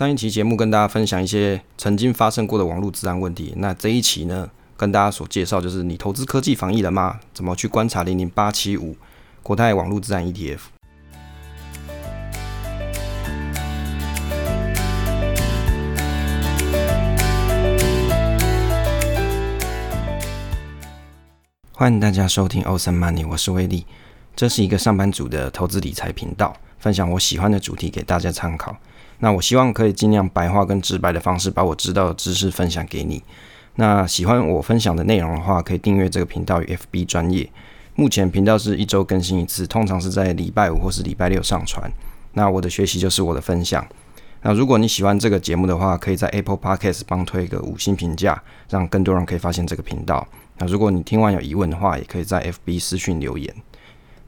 [0.00, 7.20] 上一期节目跟大家分享一些曾经发生过的网络治安问题，那这一期呢，跟大家所介绍就是你投资科技防疫了吗？
[7.34, 8.96] 怎么去观察零零八七五
[9.42, 10.58] 国泰网络治安 ETF？
[21.72, 23.84] 欢迎大家收听 Ocean Money，我是威利，
[24.34, 28.74] 这是一个上班族的投资理财频道，分享我喜欢的主题给大家参考。
[29.20, 33.22] 那我希望可以尽量白话跟直白的方式，把我知道的知识分享给你。
[33.76, 37.48] 那喜欢我分享的内容的话，可以订阅这个频道与 FB 专业。
[37.94, 41.90] 目前频道是一周更新一次，通常是在礼拜五或是礼拜六上传。
[42.32, 43.86] 那我的学习就是我的分享。
[44.42, 50.26] 那如果你喜欢这个节目的话，可以在 Apple Podcast 帮推一个五星评价，让更多人可以发现这个频道。
[50.58, 53.54] 那如果你听完有疑问的话，也可以在 FB 私讯留言。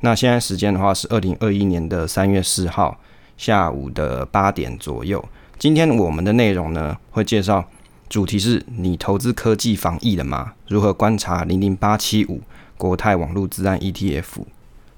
[0.00, 3.00] 那现在时间的话是二零二一年的三月四号。
[3.36, 5.24] 下午的八点左右，
[5.58, 7.64] 今天我们的内容呢会介绍，
[8.08, 10.52] 主题是你投资科技防疫了吗？
[10.68, 12.40] 如何观察零零八七五
[12.76, 14.24] 国泰网络治安 ETF？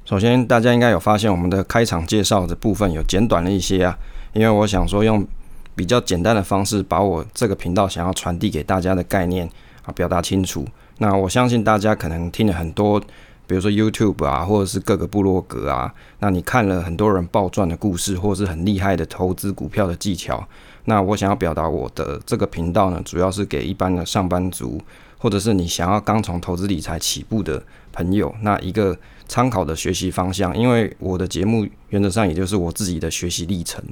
[0.04, 3.98] 首先，大家应该有发现我们的开场介绍的部分有简短了一些啊，
[4.34, 5.26] 因为我想说用
[5.74, 9.48] 比较简单的方式把我这个频道想要传递给大家的概念
[9.84, 10.66] 啊表达清楚。
[10.98, 13.02] 那我相信大家可能听了很多。
[13.46, 20.46] 比如说 YouTube 啊，或者是各个部落格啊，那你看了很多人暴赚的故事，或者是很厉害的投资股票的技巧。
[20.86, 24.80] 那我想要表达我的这个频道呢，主要是给一般的上班族，
[25.18, 30.56] 或者是你想要刚从投资理财起步的朋友，那一个参考的学习方向。
[30.56, 33.82] 因为我的节目原则上也就是我自己的学习历程。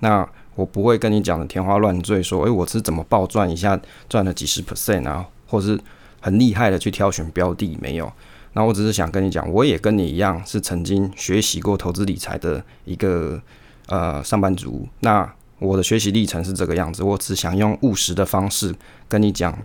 [0.00, 5.78] 那我不会跟你讲的天花乱坠，说诶，我是怎么暴赚一下赚了几十 percent 啊，或是
[6.20, 8.10] 很厉害的去挑选标的，没有。
[8.54, 13.40] 那我只是想跟你讲，我也跟你一样是曾经学习过投资理财的一个
[13.86, 14.88] 呃上班族。
[15.00, 18.74] 那我的学习历程是这个样子，我只想用务实的方式
[19.08, 19.56] 跟你讲，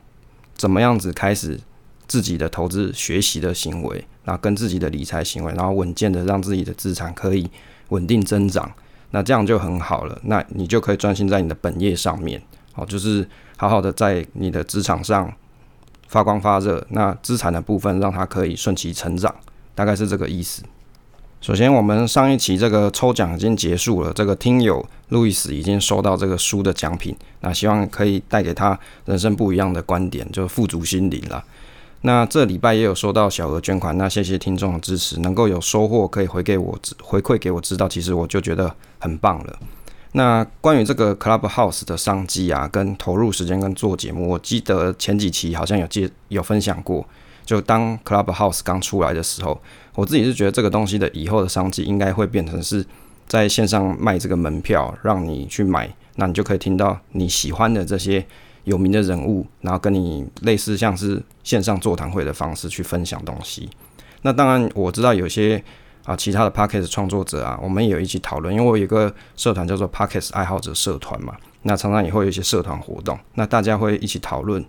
[0.55, 1.59] 怎么样子开始
[2.07, 7.49] 自己的投资学习的行为，那跟自己的理财行为，然后稳健的让自己的资产可以
[7.89, 8.71] 稳定增长，
[9.11, 10.19] 那这样就很好了。
[10.25, 12.41] 那你就可以专心在你的本业上面，
[12.73, 13.27] 好，就是
[13.57, 15.33] 好好的在你的职场上。
[16.07, 19.33] 发光发热，那资产的部分让它可以顺其成长，
[19.73, 20.63] 大概是这个意思。
[21.41, 31.43] 首先，我们上一期这个抽奖已经结束了，这个听友路易斯已经收到这个书的奖品，那希望可以带给他人生不一样的观点，就富足心灵了。
[32.05, 39.59] 那这礼拜也有收到小额捐款，那谢谢听众的支持，能够有收获可以回给我回馈给我知道，其实我就觉得很棒了。
[40.15, 47.05] 那关于这个 Clubhouse 的商机啊，跟投入时间跟做节目，我记得前几期好像有介有分享过。
[47.43, 49.59] 就当 Clubhouse 刚出来的时候，
[49.95, 52.85] 我自己是觉得这个东西的以后的商机应该会变成是
[53.27, 58.23] 在线上卖这个门票，让你去买，那你就可以听到你喜欢的这些
[58.65, 63.69] 有名的人物，然后跟你类似像是线上座谈会的方式去分享东西。
[64.21, 65.63] 那当然我知道有些。
[66.05, 74.63] 啊，其他的 Podcast 创作者啊，我们也有一起讨论，因为我有一个社团叫做 Podcast 爱好者社团嘛，那常常也会有一些社团活动，那大家会一起讨论。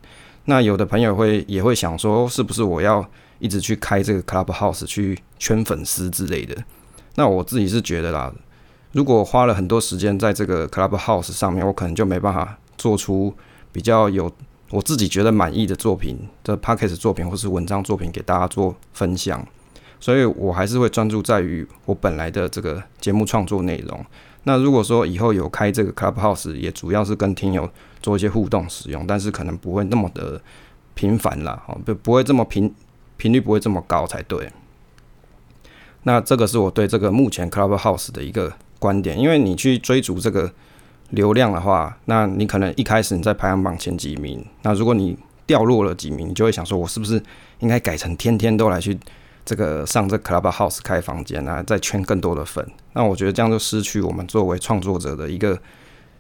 [0.44, 3.04] 那有的朋友会也会想说，是不是我要
[3.38, 6.54] 一直去开这个 Clubhouse 去圈粉丝之类的？
[7.16, 8.32] 那我自己是觉得啦，
[8.92, 13.34] 如果花了很多时间在这个 Clubhouse 上面，我可能就没办法做出
[13.72, 14.30] 比较有
[14.70, 19.44] 我自己觉得满意的作品的 Podcast 作品或是文章作品给大家做分享。
[20.04, 24.04] 所以我还是会专注在于我本来的这个节目创作内容。
[24.42, 27.66] 那如果说以后有开这个 Clubhouse，也主要是跟听友
[28.02, 30.38] 做一些互动使用，但是可能不会那么的
[30.92, 32.70] 频繁啦，哦，不不会这么频
[33.16, 34.46] 频率不会这么高才对。
[36.02, 40.52] 那这个是我对这个目前 Clubhouse 的一个观点，因为你去追逐这个
[41.08, 45.16] 流量的话，那你可能一开始你在排行榜前几名，那如果你
[45.46, 47.22] 掉落了几名，你就会想说，我是不是
[47.60, 48.98] 应该改成天天都来去。
[49.44, 55.58] 这个上这 Clubhouse 开房间啊，再圈更多的粉，那我觉得这样就失去我们作为创作者的一个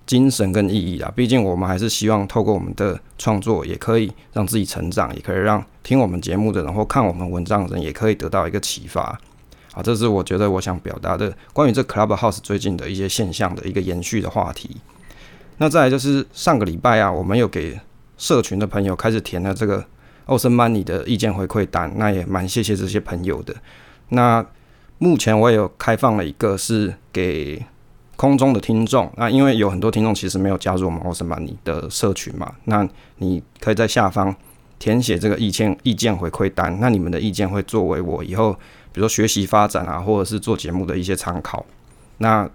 [0.04, 1.10] 精神跟意义啦。
[1.16, 9.18] 毕竟我们还是希望透过我们的创作，也可以让自己成长，也可以让听我们节目的人或看我们文章的人，也可以得到一个启发。
[9.72, 14.76] 好，这是我觉得我想表达的关于这 Clubhouse 最近的一些现象的一个延续的话题。
[15.56, 17.80] 那再来就是上个礼拜啊，我们有给
[18.18, 19.82] 社群的朋友开始填了这个。
[20.26, 23.54] 奥森曼尼的意见回馈单，那也蛮谢谢这些朋友的。
[24.10, 24.44] 那
[24.98, 27.64] 目前我也有开放了一个是给
[28.16, 32.88] 空中的听众，那因为有很多听众其实没有加入我们奥森曼尼的社群嘛，那
[33.18, 34.34] 你可以在下方
[34.78, 38.52] 填写这个意见意见回馈单，那你们的意见会作为我以后
[38.92, 41.64] 比如说学习发展啊，或者是做节目的一些参考。
[42.18, 42.48] 那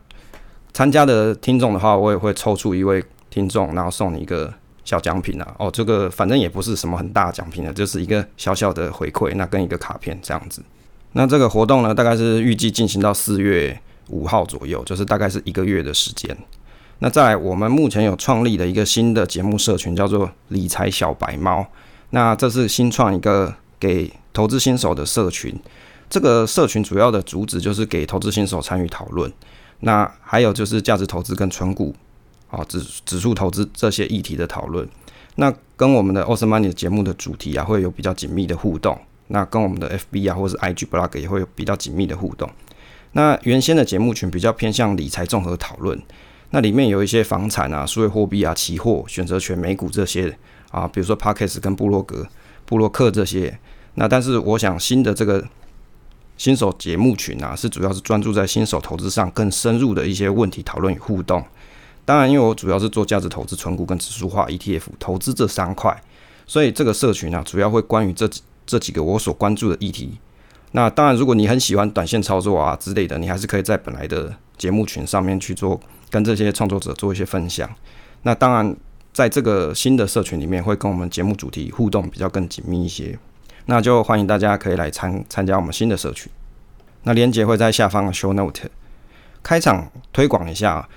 [0.73, 4.53] 参加的听众的话，我也会抽出一位听众，然后送你一个
[4.89, 5.55] 小奖品啊。
[5.59, 10.63] 哦，这个反正也不是什么很大奖品的，就是一个小小的回馈，那跟一个卡片这样子。
[11.11, 16.35] 那这个活动呢，大概是预计进行到四月五号左右，就是大概是一个月的时间。
[16.97, 21.63] 那在我们目前有创立的一个新的节目社群，叫做理财小白猫。
[22.09, 25.55] 那这是新创一个给投资新手的社群。
[26.09, 29.31] 这个社群主要的主旨就是给投资新手参与讨论。
[29.81, 31.95] 那还有就是价值投资跟存股、
[32.49, 34.87] 啊指指数投资这些议题的讨论。
[35.35, 38.99] 那跟我们的 Awesome Money 节目的主题啊，会有比较紧密的互动。
[39.27, 42.49] 那跟我们的 FB 啊，或者是 IG Blog 也会有比较紧密的互动。
[43.13, 46.01] 那原先的节目群比较偏向理财综合讨论，
[46.49, 50.37] 那里面有一些房产啊、数位货币啊、期货、选择权、美股这些
[50.71, 52.27] 啊，比如说 Parkes 跟布洛格、
[52.65, 53.57] 布洛克这些。
[53.95, 55.43] 那但是我想新的这个
[56.37, 61.43] 新手节目群啊，是主要是专注在新手投资上更深入的一些问题讨论与互动。
[62.09, 66.01] 当然，因为我主要是做价值投资、存股跟指数化 ETF 投资这三块，
[66.47, 68.27] 所以这个社群啊，主要会关于这。
[68.65, 70.19] 这几个我所关注的议题，
[70.73, 77.67] 那当然，如果你很喜欢短线操作啊之类的，你还是可以在本来的节目群上面去做，跟这些创作者做一些分享。
[78.21, 78.75] 那当然，
[79.11, 83.17] 在这个新的社群里面，会跟我们节目主题互动比较更紧密一些。
[83.65, 86.31] 那就欢迎大家可以来参参加我们新的社群。
[87.05, 88.69] 那链接会在下方的 show note。
[89.41, 90.87] 开场推广一下，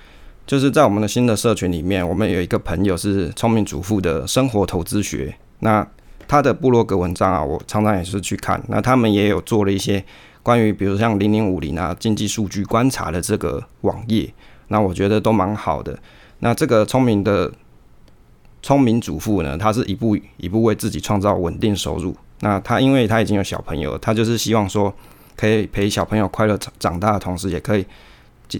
[0.45, 5.33] 就是在我们的新的社群里面，我们有一个朋友是聪明主妇的生活投资学。
[5.59, 5.85] 那
[6.27, 8.61] 他的部落格文章啊，我常常也是去看。
[8.67, 10.03] 那他们也有做了一些
[10.41, 14.33] 关于，比如像零零五零啊经济数据观察的这个网页，
[14.67, 15.97] 那我觉得都蛮好的。
[16.39, 17.49] 那这个聪明的
[18.61, 22.13] 聪明主妇呢，她是一步一步为自己创造稳定收入。
[22.41, 24.93] 那她因为她已经有小朋友，她就是希望说
[25.37, 27.85] 可以陪小朋友快乐长长大的同时，也可以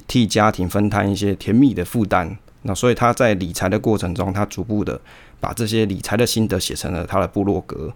[0.07, 2.38] 替家庭分摊一些甜蜜的负担。
[2.63, 5.00] 那所以他在理财的过程中，他逐步的。
[5.44, 7.94] 把这些理财的心得写成了他的部落格。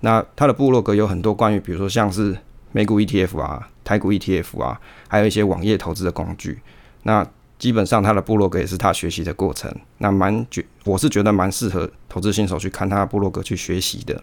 [0.00, 2.34] 那他的部落格有很多关于，比如说像是
[2.72, 6.58] 美股 ETF 啊、台股 ETF 啊，还有一些网页投资的工具。
[7.02, 7.22] 那
[7.58, 9.70] 基本上他的部落格也是他学习的过程。
[9.98, 14.18] 那蛮觉，我是觉得蛮适合投资新手去看他的部落格去学习的。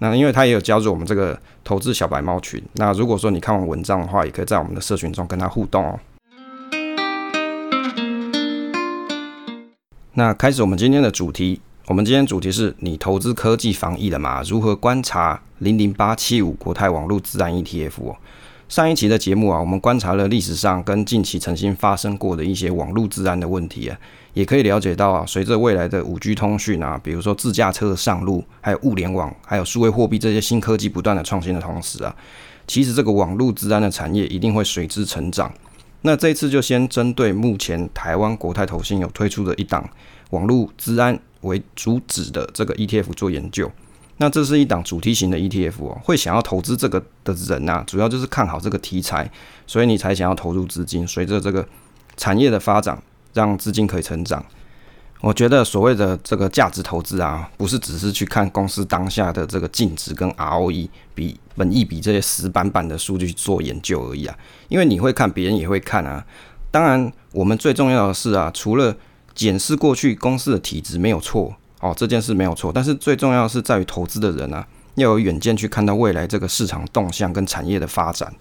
[0.00, 2.62] 那因为他也有加入我们这个投资小白猫群。
[2.74, 5.98] 那如果说你看完文章的话，也可以在我们的社群中跟他互动哦。
[10.14, 11.58] 那开始我们今天的主题。
[11.86, 14.42] 我们今天主题是你投资科技防疫了吗？
[14.46, 18.14] 如何观察零零八七五国泰网络自然 ETF？
[18.68, 23.98] 上一期的节目啊，我们观察了历史上跟近期曾经发生过的一些网络治安的问题啊，
[24.34, 32.14] 也可以了解到啊，随着未来的五 G 通讯啊，比如说自驾车的上路，还有物联网，还有数位货币这些新科技不断的创新的同时啊，
[32.66, 35.50] 其实这个网络自然的产业一定会随之成长。
[36.02, 39.88] 那这一次就先针对目前台湾国泰投信有推出的一档
[40.30, 41.18] 网络治安。
[41.42, 43.68] 为主旨的这个 ETF 做研究，
[44.18, 49.28] 那这是一档主题型的 ETF 哦，会想要投资这个的人呐，主要就是看好这个题材，
[49.66, 51.04] 所以你才想要投入资金。
[51.04, 51.66] 随着这个
[52.16, 53.02] 产业的发展，
[53.34, 54.46] 让资金可以成长。
[55.20, 64.36] 我觉得所谓的这个价值投资啊，不是只是去看公司当下的这个净值跟 ROE 比本益比这些死板板的数据去做研究而已啊，
[64.68, 66.24] 因为你会看，别人也会看啊。
[66.70, 68.96] 当然，我们最重要的是啊，除了
[69.34, 72.72] 检视过去公司的体质没有错哦，这件事没有错。
[72.72, 78.32] 但是最重要的是在于投资的人啊，要有远见去看到未来这个市场动向跟产业的发展。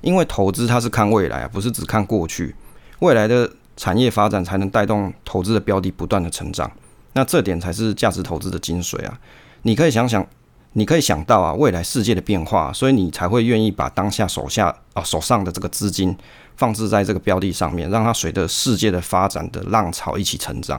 [0.00, 2.54] 因为投资它是看未来啊，不是只看过去。
[3.00, 6.70] 未来的产业发展才能带动投资的标的不断的成长。
[7.12, 9.18] 那这点才是价值投资的精髓啊！
[9.62, 10.26] 你可以想想，
[10.72, 16.16] 你可以想到啊，未来世界的变化，所以你才会愿意把当下手下啊手上的这个资金。
[16.56, 20.78] 放置在这个标的上面，让它随着世界的发展的浪潮一起成长。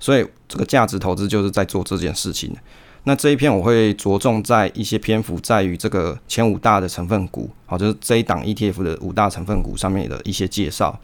[0.00, 2.52] 所以，这个价值投资就是在做这件事情。
[3.04, 10.98] 那这一篇我会着重在一些篇幅，在于这个前五大的成分股，好，就是这一档 ETF 的五大成分股上面的一些介绍。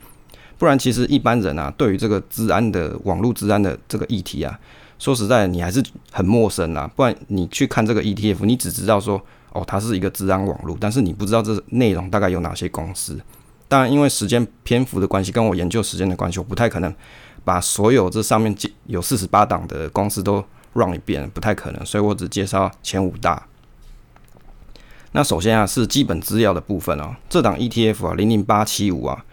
[0.59, 4.59] 不然，其实一般人啊，对于这个治安的网络治安的这个议题啊，
[5.01, 6.89] 说实在，你还是很陌生啦。
[6.95, 9.21] 不然，你去看这个 ETF，你只知道说，
[9.53, 13.19] 哦，它是一个治安网络，但是你不知道这内容大概有哪些公司。
[13.67, 16.95] 当然，因为时间篇幅的关系，跟我研究时间的关系，我不太可能
[17.45, 18.55] 把所有这上面
[18.89, 23.47] 有四十八档的公司都 run 一遍，不太可能，所以我只介绍前五大。
[25.13, 27.17] 那首先啊，是基本资料的部分哦。
[27.31, 29.25] 这档 ETF 啊，零零八七五啊，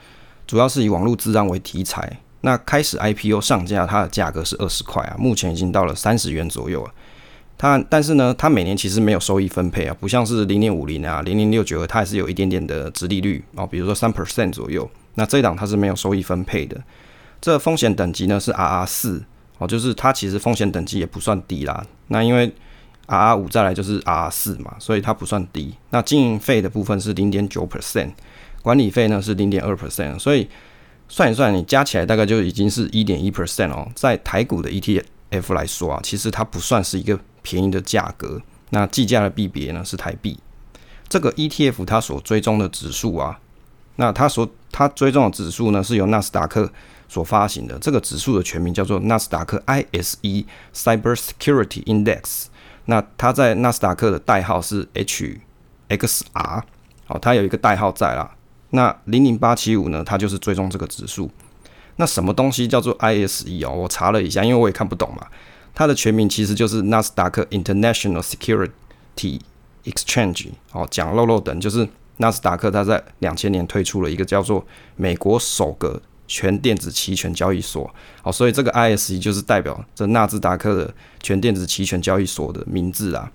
[0.48, 2.22] 主要是以网络治安为题材。
[2.42, 6.92] 那开始 IPO 上架，它的价格是二十块啊，目前已经到了三十元左右了。
[7.58, 14.88] 它但是呢，它每年其实没有收益分配啊，不像是零点五零啊、零零六九二，它还是有一点点的值利率哦，比如说三 percent 左右。
[15.16, 16.80] 那这一档它是没有收益分配的。
[17.42, 19.24] 这风险等级呢是 RR 四
[19.58, 21.84] 哦，就是它其实风险等级也不算低啦。
[22.10, 22.54] 那因为
[23.08, 25.74] RR 五再来就是 RR 四嘛，所以它不算低。
[25.90, 28.12] 那经营费的部分是零点九 percent，
[28.62, 30.48] 管理费呢是零点二 percent，所以
[31.10, 33.88] 算一算，你加起来大概就已经是一点一 percent 哦。
[33.96, 38.42] 在台股的 ETF 来说啊，其实它不算是一个便宜的价格。
[38.72, 40.38] 那计价的币别呢是台币。
[41.08, 43.40] 这个 ETF 它所追踪的指数啊，
[43.96, 46.70] 那它所它追踪的指数呢是由纳斯达克
[47.08, 47.80] 所发行的。
[47.80, 52.48] 这个指数的全名叫做纳斯达克 ISE Cyber Security Index。
[52.86, 56.64] 那它在纳斯达克的代号是 HXR。
[57.06, 58.36] 好，它有一个代号在啦。
[58.72, 61.30] 那零零八七五呢，它就是追踪这个指数。
[61.98, 63.74] 那什么东西叫做 ISE 哦？
[63.74, 65.28] 我查了一下，因为我也看不懂嘛。
[65.74, 69.40] 它的全名其实就是纳斯达克 International Security。
[69.86, 77.90] Exchange 哦，讲漏漏等，就是纳斯达克，它在两千年推出了一个叫做美国首个全电子期权交易所，
[78.22, 80.94] 好，所以这个 ISE 就是代表这纳斯达克的
[81.24, 83.32] 全电子期权交易所的名字啊。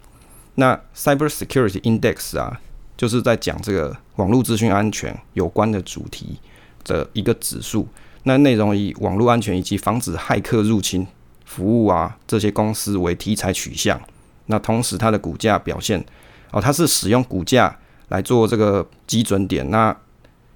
[0.56, 2.60] 那 Cyber Security Index 啊，
[3.02, 6.38] 就是在讲这个网络资讯安全有关的主题
[6.84, 7.88] 的一个指数，
[8.22, 11.04] 那内容以网络安全以及防止骇客入侵
[11.44, 14.00] 服务啊这些公司为题材取向，
[14.46, 16.04] 那同时它的股价表现。
[16.52, 19.96] 哦，它是使用股价来做这个基准点，那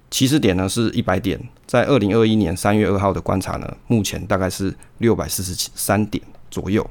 [0.09, 6.89] 起始点呢是一百点，在二零二一年三月二号的观察呢，目前大概是六百四十三点左右。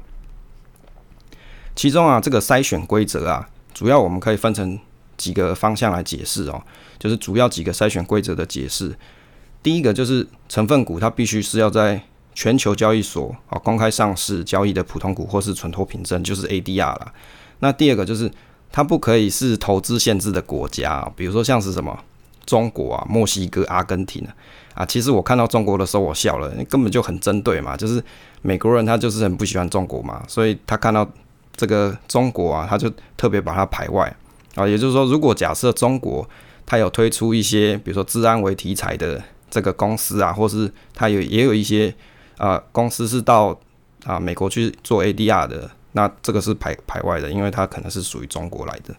[1.75, 4.77] 其中啊，这个筛选规则啊，主要我们可以分成
[5.17, 6.61] 几个方向来解释哦，
[6.99, 8.95] 就是主要几个筛选规则的解释。
[9.63, 12.01] 第一个就是成分股它必须是要在
[12.33, 17.13] 全球交易所啊公开上市交易的普通股或是存托凭证，就是 ADR 了。
[17.59, 18.31] 那第二个就是
[18.71, 21.97] 它不可以是投资限制的国家，比如说像是什么
[22.45, 24.33] 中国啊、墨西哥、阿根廷啊。
[24.75, 28.01] 啊，其实我看到中国的时候，我笑了，根本就很针对嘛，就是
[28.43, 31.09] 美国人他就是很不喜欢中国嘛，所以他看到
[31.55, 34.15] 这个中国啊，他就特别把它排外
[34.57, 34.67] 啊。
[34.67, 36.27] 也就是说，如果假设中国
[36.65, 41.95] 它有推出一些，比如说治安为题材的这个公司啊，或是它有也有一些
[42.37, 43.57] 啊公司是到
[44.03, 45.71] 啊美国去做 ADR 的。
[45.93, 48.93] 那这个是排排外的，因为它可能是属于中国来的。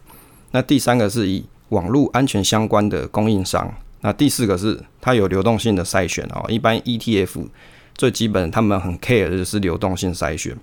[0.51, 3.73] 那第三个是以网络安全相关的供应商。
[4.01, 6.43] 那第四个是它有流动性的筛选哦。
[6.49, 7.47] 一般 ETF
[7.95, 10.57] 最基本他们很 care 的就是流动性筛选。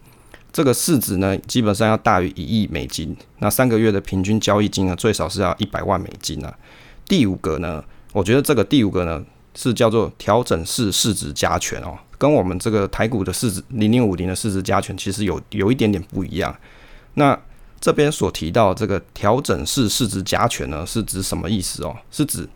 [0.57, 3.15] 这个市值呢，基本上要大于一亿美金。
[3.41, 6.59] 那三个月的平均交易金额最少是要一百万美金啊。
[7.07, 7.85] 第五个呢，
[8.15, 9.23] 我觉得这个第五个呢
[9.55, 11.99] 是叫做调整式市值加权哦。
[12.17, 16.57] 跟我们这个台股的市值零零五零的市值加权其实有有一点点不一样。
[17.13, 17.39] 那
[17.79, 21.95] 这边所提到这个调整式市值加权呢，是指什么意思哦？
[22.11, 22.49] 是指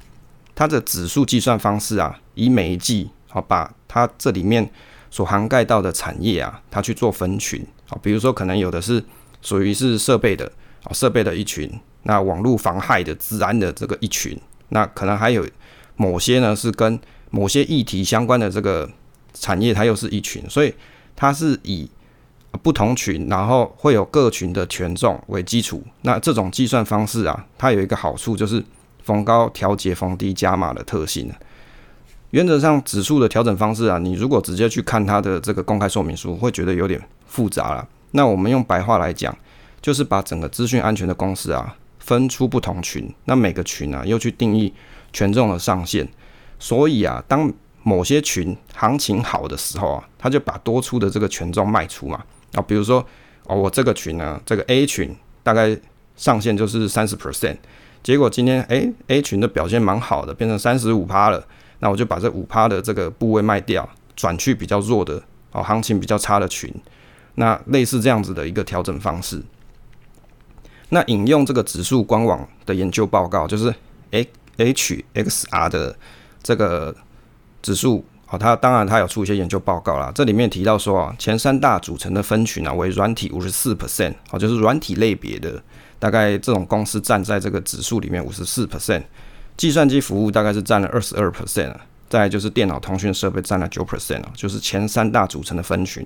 [0.55, 4.71] 它的指数计算方式啊，以每一季好，把它这里面
[5.11, 7.99] 所涵盖到的产业啊，它去做分群啊。
[8.03, 9.05] 比如说，可能有的是
[9.43, 10.51] 属于是设备的
[10.85, 11.69] 啊，设备的一群；
[12.05, 14.35] 那网络防害的、治安的这个一群；
[14.71, 15.47] 那可能还有
[15.97, 16.99] 某些呢是跟
[17.31, 18.91] 某些议题相关的这个。
[19.33, 20.75] 产业它又是一群，所以
[21.15, 21.89] 它是以
[22.63, 25.81] 不同群，然后会有各群的权重为基础。
[26.03, 28.63] 那这种计算方式啊，它有一个好处就是
[29.05, 31.33] 逢高调节、逢低加码的特性
[32.31, 37.87] 原则上，指数的调整方式啊，你如果直接去看它的这个公开说明书，会觉得有点复杂了。
[38.13, 39.37] 那我们用白话来讲，
[39.83, 44.73] 就是把整个资讯安全的公司啊，分出不同群，那每个群啊，又去定义
[45.13, 46.09] 权重的上限。
[46.59, 52.23] 所以啊，当某些群行情好的时候啊，他就把多出的这个权重卖出嘛
[52.53, 53.05] 啊，比如说
[53.47, 55.77] 哦，我这个群呢，这个 A 群大概
[56.15, 57.57] 上限就是三十 percent，
[58.03, 61.45] 结果今天诶 a 群的表现蛮好的，变成三十五趴了，
[61.81, 65.23] 那我就把这五趴的这个部位卖掉，转去比较弱的
[65.53, 66.73] 哦，行情比较差的群，
[67.35, 69.43] 那类似这样子的一个调整方式。
[70.91, 73.75] 那引用这个指数官网的研究报告，就是
[74.13, 75.97] A H X R 的
[76.43, 76.95] 这个。
[77.63, 80.11] 指数哦，它当然它有出一些研究报告啦。
[80.15, 85.63] 这里面提到说啊，前三大组成的分群啊为软体五十四 percent，哦，就是软体类别的，
[85.99, 89.03] 大概这种公司占在这个指数里面五十四 percent，
[89.61, 91.75] 计算机服务大概是占了二十二 percent，
[92.09, 96.03] 再就是电脑通讯设备占了九 percent 啊，就是前三大组成的分群。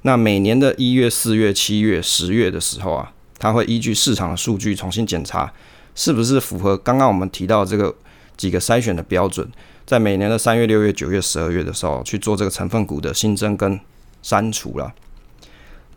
[0.00, 5.52] 那每年的一月、四月、七月、十月的时候啊，它会依据市场的数据重新检查
[5.94, 7.94] 是不是符合刚刚我们提到这个
[8.38, 9.46] 几个筛选的标准。
[9.84, 13.78] 在每年的三月、六月、九月、十二月的时候去做这个成分股的新增跟
[14.22, 14.90] 删除了。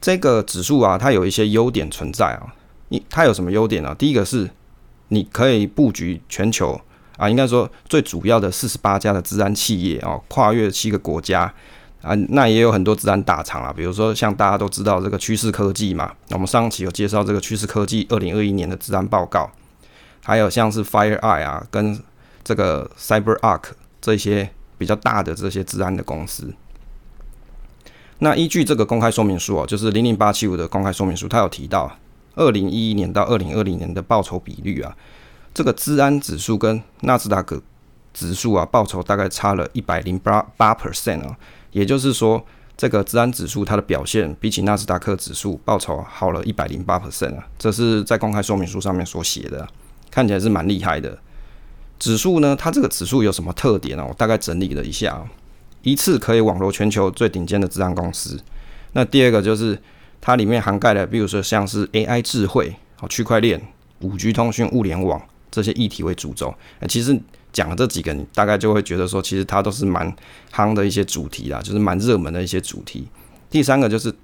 [0.02, 2.54] 这个指数啊，它有一些优点存在啊。
[2.90, 3.96] 你它有什么优点呢？
[3.98, 4.50] 第一个是
[5.10, 6.80] 你可以布局全球
[7.18, 11.54] 啊，应该说最主要的四十八家的治安企业啊，跨越七个国家
[12.02, 19.50] 啊，那也有很多治安大厂啊，比如说像大家都知道这个趋势科技嘛，我们上期有介绍这个趋势科技二零二一年的治安报告，
[20.24, 22.00] 还有像是 FireEye 啊，跟
[22.44, 23.62] 这个 CyberArk
[24.02, 26.54] 这些比较大的这些治安的公司。
[28.20, 31.92] 那依据这个公开说明书哦，就是零零八七五的公开说明书，它有提到
[32.36, 34.96] 二零一一年到二零二零年的报酬比率啊，
[35.54, 37.62] 这个治安指数跟纳斯达克
[38.14, 41.38] 指数啊报酬大概差了一百零八八 percent 啊，
[41.72, 42.44] 也就是说，
[42.76, 49.68] 这个治安指数它的表现比起纳斯达克指数报酬好了一百零八 percent 啊，这是在公开说明书上面所写的，
[50.10, 51.18] 看起来是蛮厉害的。
[52.00, 54.06] 指数呢，它这个指数有什么特点呢？
[54.06, 55.14] 我大概整理了一下。
[55.14, 55.26] 啊
[55.86, 58.40] 一次可以网罗全球最顶尖的治安公司。
[58.94, 59.78] 那第二个就是
[60.26, 63.62] 它里面涵盖了，比如说像是 AI 智慧、哦区块链、
[64.00, 66.56] 五 G 通讯、物联网这些议题为主轴。
[66.88, 67.20] 其实
[67.52, 70.16] 讲了这几个，你大概就会觉得说，其实它都是蛮
[70.50, 73.06] 夯的一些主题啦，就是蛮热门的一些主题。
[73.50, 74.16] 第三个就是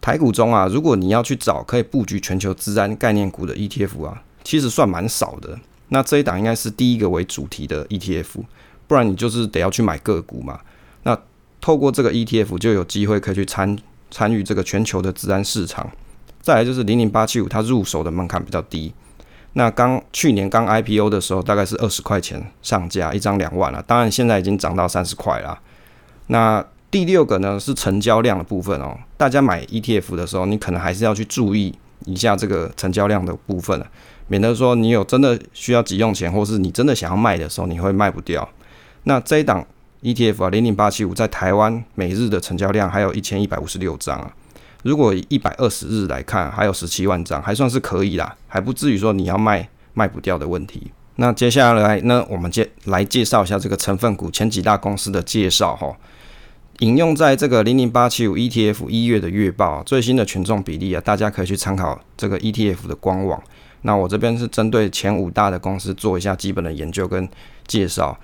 [0.00, 5.58] 台股中啊，如果你要去找可以布局全球治安概念股的 ETF 啊，其实算蛮少的。
[5.88, 8.44] 那这一档应该是第一个为主题的 ETF。
[8.86, 10.60] 不然你就是得要去买个股嘛。
[11.02, 11.18] 那
[11.60, 13.76] 透过这个 ETF 就有机会可以去参
[14.12, 15.90] 参与这个全球的治安市场。
[16.40, 18.92] 再来就是零零八七五，它入手的门槛比较低。
[19.54, 23.82] 那刚去年刚 IPO 的时候，大概是二十块钱上架，一张两万了。
[23.86, 25.58] 当然现在已经涨到三十块了。
[26.28, 28.98] 那第六个呢是成交量的部分哦。
[29.16, 31.74] 大家买 ETF 的时候，你可能还是要去注意
[32.06, 33.84] 一下这个成交量的部分，
[34.28, 38.48] 免得说你有真的需要急用钱，或是你真的想要卖的时候，你会卖不掉。
[39.04, 39.66] 那这一档
[40.02, 44.34] ETF 啊，零零八七五在台湾每日的成交量还有一千一百五十六张啊。
[44.82, 50.90] 如果一百二十日来看，还有十七万张，还算是可以啦，还不至于说你要卖卖不掉的问题。
[51.16, 55.96] 那接下来呢，我们介来介绍一下这个成分股前几大公司的介绍哈。
[56.80, 63.40] 引用在这个零零八七五 ETF 一月的月报最新的权重比例啊，大家可以去参考这个 ETF 的官网。
[63.82, 67.28] 那我这边是针对前五大的公司做一下基本的研究跟
[67.68, 68.18] 介绍。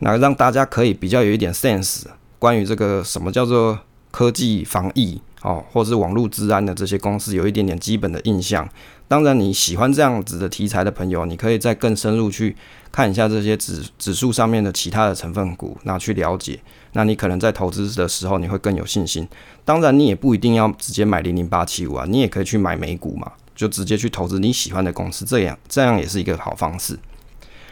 [0.00, 2.04] 那让大家可以比较有一点 sense，
[2.38, 3.78] 关于这个什么叫做
[4.10, 8.68] 科技防疫哦，或是网络治安的这些公司，有一点点基本的印象。
[9.06, 12.54] 当然，你喜欢这样子的题材的朋友，你可以再更深入去
[12.92, 16.60] 看一下这些指指数上面的其他的成分股，那去了解。
[16.92, 19.26] 那你可能在投资的时候，你会更有信心。
[19.64, 26.98] 当然，你也不一定要直接买零零八七五啊，你也可以去买美股嘛，就直接去投资你喜欢的公司，这样这样也是一个好方式。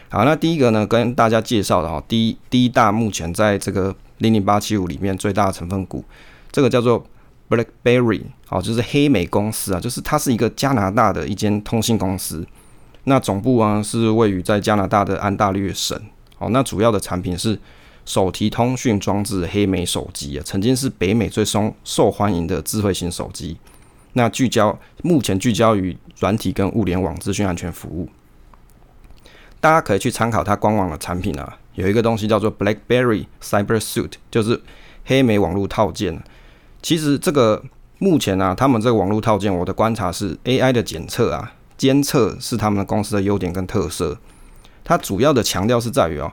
[0.08, 6.04] 好，那第一个呢，跟大家介绍的哈，第一第一大目前在这个零零八七五里面最大的成分股，
[6.52, 7.04] 这个叫做
[7.50, 12.46] BlackBerry，好，就是黑莓公司啊，就是它是一个加拿大的一间通信公司，
[13.04, 16.00] 那总部啊是位于在加拿大的安大略省，
[16.36, 17.58] 好，那主要的产品是
[18.04, 23.56] 手提通讯装置黑莓手机啊，曾经是北美最受受欢迎的智慧型手机，
[24.12, 28.08] 那聚焦目前聚焦于软体跟物联网资讯安全服务。
[29.60, 34.60] 大家可以去参考它官网的产品啊，有一个东西叫做 BlackBerry Cyber Suit，就是
[35.04, 36.22] 黑莓网络套件。
[36.82, 37.62] 其实这个
[37.98, 44.18] 目前啊，他们这个网络套件，我的观察是 AI 的检测啊、监测是他们公司的优点跟特色。
[44.84, 46.30] 它主要的强调是在于哦，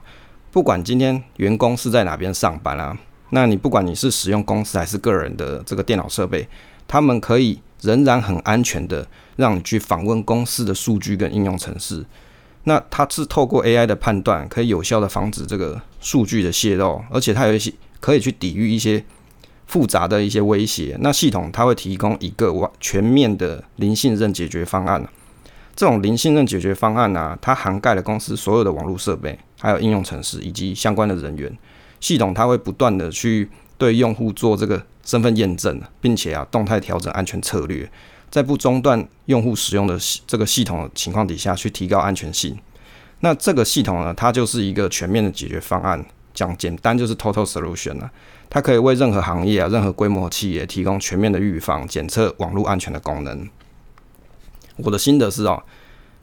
[0.52, 2.96] 不管今天员工是在哪边上班啊，
[3.30, 6.46] 那你不管你是使用公司还是个人的这个电脑设备，
[6.86, 12.04] 他们可以仍然很安全的让你去访问公司的数据跟应用程式。
[12.64, 19.04] 那它是透过 AI 的判断，可以有效的防止这个数据的泄露，而且它有一些可以去抵御一些
[19.66, 20.96] 复杂的一些威胁。
[21.00, 25.06] 那系统它会提供一个完全面的零信任解决方案。
[25.76, 31.52] 这种零信任解决方案呢，它涵盖了公司所有的网络设备，还有应用程式以及相关的人员。
[32.00, 37.90] 系统它会不断的去对用户做这个身份验证，并且啊动态调整安全策略。
[38.34, 42.58] 在不中断用户使用的这个系统的情况底下去提高安全性，
[43.20, 46.04] 那这个系统呢，它就是一个全面的解决方案。
[46.34, 48.10] 讲简单就是 total solution 啊，
[48.50, 53.48] 它可以为任何行业啊、任何规模企业提供全面的预防、检测网络安全的功能。
[54.78, 55.62] 我的心得是哦，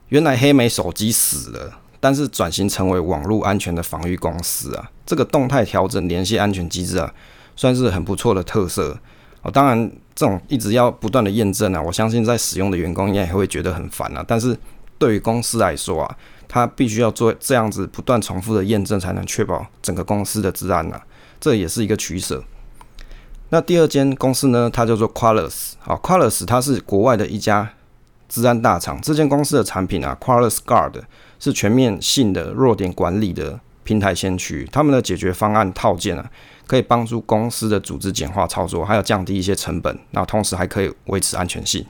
[0.09, 7.13] 原来黑莓手机死了，但是转型成为网络安全的防御公司啊，这个动态调整联系安全机制啊，
[7.55, 8.99] 算是很不错的特色。
[9.43, 14.23] 哦，当然，这种一直要不断的验证啊，我相信在使用的员工应该也会觉得很烦啊。
[14.27, 14.57] 但是
[14.97, 21.01] 对于公司来说啊，它必须要做这样子不断重复的验证，才能确保整个公司的治安呐。
[21.39, 22.43] 这也是一个取舍。
[23.49, 25.73] 那第二间公司呢，它叫做 Qualys。
[25.79, 27.69] 好，Qualys 它是国外的一家
[28.29, 28.99] 治安大厂。
[29.01, 31.01] 这间公司的产品啊，Qualys Guard
[31.39, 36.31] 是全面性的弱点管理的平台先驱，他们的解决方案套件啊，
[36.71, 41.85] 可以帮助公司的组织简化操作，还有降低一些成本，那同时还可以维持安全性。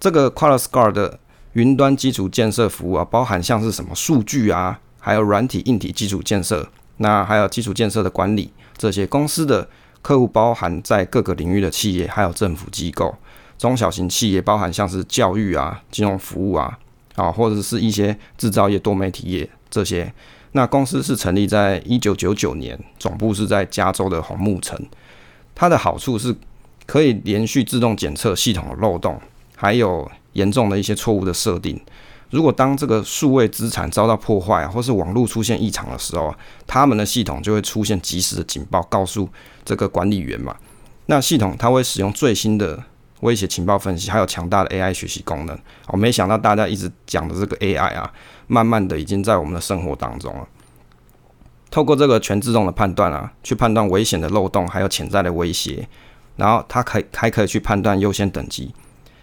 [0.00, 1.20] 这个 QualScar 的
[1.52, 9.68] 云端基础建设服务啊，包含像是什么数据啊，还有软体、硬体基础建设，那还有基础建设的管理，这些公司的
[10.02, 13.14] 客户包含在各个领域的企业，还有政府机构、
[13.56, 16.76] 中小型企业，包含像是教育啊、金融服务啊，
[17.14, 20.12] 啊或者是一些制造业、多媒体业这些。
[20.56, 24.80] 那公司是成立在一九九九年，总部是在加州的红木城。
[25.52, 26.32] 它的好处是
[26.86, 29.20] 可以连续自动检测系统的漏洞，
[29.56, 31.80] 还有严重的一些错误的设定。
[32.30, 36.32] 如果当这个数位资产遭到破坏，或是网络出现异常的时候，
[36.68, 39.28] 他们的系统就会出现及时的警报，告诉
[39.64, 40.54] 这个管理员嘛。
[41.06, 42.80] 那系统它会使用最新的
[43.20, 45.58] 威胁情报分析，还有强大的 AI 学习功能。
[45.88, 48.12] 我没想到大家一直讲的这个 AI 啊。
[48.46, 50.48] 慢慢的，已经在我们的生活当中了。
[51.70, 55.88] 透过这个全自动的判断啊，去判断危险的漏洞，还有潜在的威胁，
[56.36, 58.72] 然后它可以还可以去判断优先等级，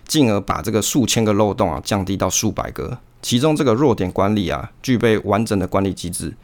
[0.06, 2.98] 进而把这个数千个漏洞啊降低到数百个。
[3.22, 6.36] 其中这个弱点管理啊，具备完整的管理机制，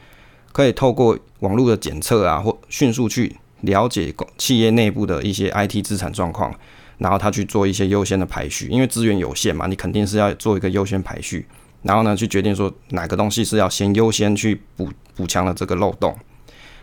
[0.54, 6.54] 可以透过网络的检测啊，或迅速去了解企业内部的一些 IT 资产状况，
[7.00, 11.48] 然后他去做一些优先的排序，因为资源有限嘛，你肯定是要做一个优先排序。
[11.88, 16.14] 然后呢，去决定说哪个东西是要先优先去补补强的这个漏洞。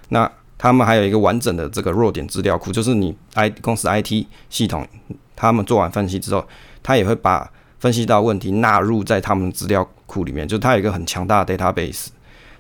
[0.09, 4.89] 那他们还有一个完整的这个弱点资料库，就是你 I 公司 IT 系统，
[5.37, 6.47] 他们做完分析之后，
[6.83, 12.07] 他也会把分析到问题纳入在他们资料库里面，就它有一个很强大的 database，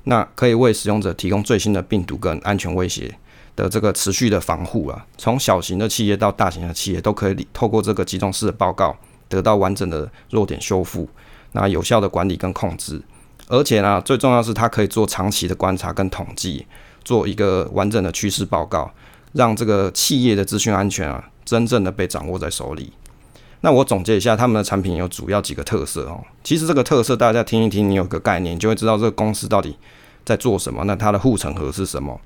[0.02, 3.14] 那可以为使用者提供最新的病毒跟安全威胁
[3.57, 5.07] 的这个持续的防护啊。
[5.16, 8.94] 从小型的企业到大型的企业，都可以透过这个集中式的报告，
[9.28, 11.09] 得到完整的弱点修复。
[11.55, 13.01] 那有效的管理跟控制，
[13.49, 16.67] 而且呢，最重要是它可以做长期的观察跟统计，
[17.05, 18.90] 做一个完整的趋势报告，
[19.33, 22.93] 让这个企业的资讯安全啊，真正的被掌握在手里。
[23.61, 26.23] 那我总结一下，他们的产品有主要几个特色哦。
[26.43, 29.77] 其实这个特色大家听一听，你有个概念，就会知道这个公司到底
[30.25, 30.85] 在做什么。
[30.85, 32.21] 那它的护城河是什么？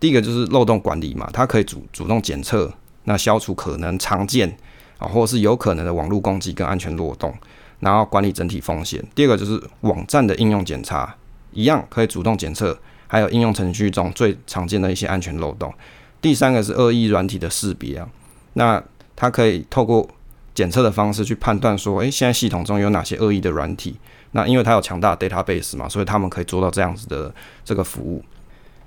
[0.00, 2.72] 第一个就是漏洞管理嘛，它可以主主动检测，
[3.04, 4.56] 那消除可能常见
[4.98, 7.34] 啊，或是有可能的网络攻击跟安全漏洞。
[7.80, 9.04] 然后管理整体风险。
[9.14, 11.14] 第二个就是网站的应用检查，
[11.52, 15.72] 一样可以主动检测，还有应用程序中最常见的一些安全漏洞。
[16.20, 18.08] 第三个是恶意软体的识别啊，
[18.54, 18.82] 那
[19.14, 20.08] 它可以透过
[20.54, 23.96] 检测的方式去判断说，诶，现在系统中有哪些恶意的软体。
[24.32, 27.32] 那因为它有强大的 database 嘛，所以他们可以做到这样子的
[27.64, 28.22] 这个服务。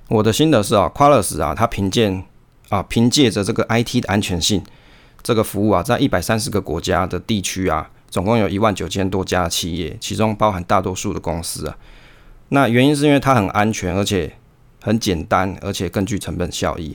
[0.08, 2.22] 我的心得是啊，Qualys 啊，它凭借
[2.68, 4.62] 啊凭借着这个 IT 的安全性
[5.22, 7.90] 这个服务啊，在一百三十个国家的地区啊。
[8.12, 11.74] 总共有一万九千多家企业，其中包含大多数的公司啊。
[12.50, 14.30] 那原因是因为它很安全，而且
[14.82, 16.94] 很简单，而且更具成本效益。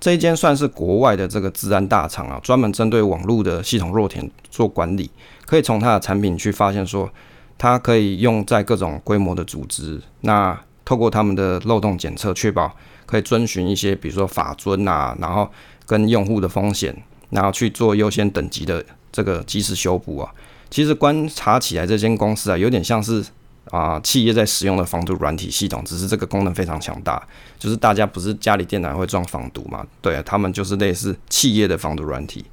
[0.00, 5.08] 这一间算是国外的这个治安大厂啊，专门针对网络的系统弱点做管理。
[5.46, 7.08] 可以从它的产品去发现说，
[7.56, 10.02] 它可以用在各种规模的组织。
[10.22, 12.74] 那透过他们的漏洞检测，确保
[13.06, 15.48] 可以遵循一些，比如说法遵啊，然后
[15.86, 16.92] 跟用户的风险，
[17.30, 20.34] 然后去做优先等级的这个及时修补啊。
[20.70, 23.24] 其实观察起来，这间公司啊，有点像是
[23.70, 27.22] 啊企业在使用的防毒软体系统，只是这个功能非常强大。
[27.58, 29.86] 就是大家不是家里电脑会装防毒嘛？
[30.02, 32.44] 对，他们就是类似企业的防毒软体。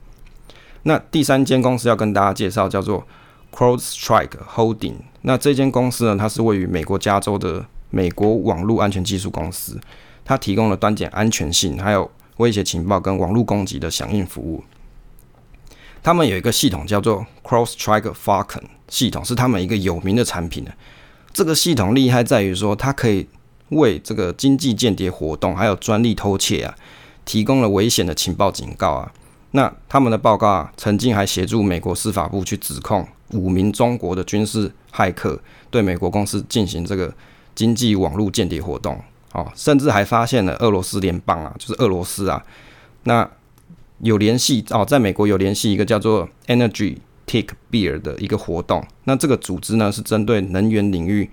[0.84, 3.06] 那第三间公司要跟大家介绍，叫做
[3.54, 4.96] CrowdStrike Holding。
[5.22, 9.80] 那这间公司呢，它是位于美国加州的美国网络安全技术公司，
[10.26, 14.64] 它提供了端点安全性，还有威胁情报跟网络攻击的响应服务。
[16.04, 20.66] 他们有一个系统叫做 CrossStrike Falcon 系统，是他们一个有名的产品
[21.32, 23.26] 这个系统厉害在于说，它可以
[23.70, 26.76] 为这个经济间谍活动还有专利偷窃啊，
[27.24, 29.12] 提供了危险的情报警告啊。
[29.52, 35.40] 那他们的报告啊，曾经还协助美国司法部去指控五名中国的军事骇客
[35.72, 37.12] 对美国公司进行这个
[37.56, 39.00] 经济网络间谍活动
[39.32, 42.44] 哦，甚至还发现了俄罗斯联邦啊，就是俄罗斯啊，
[43.04, 43.28] 那。
[44.04, 48.86] 有联系哦，在美国有联系一个叫做 Energy Take Beer 的一个活动。
[49.06, 51.30] 那这个组织呢，是针对能源领域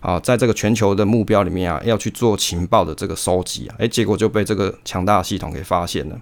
[0.00, 6.20] 啊，在这个全球的目标里面啊，要去做情报的这个收集啊，诶，结果就被这个强大的系统给发现了。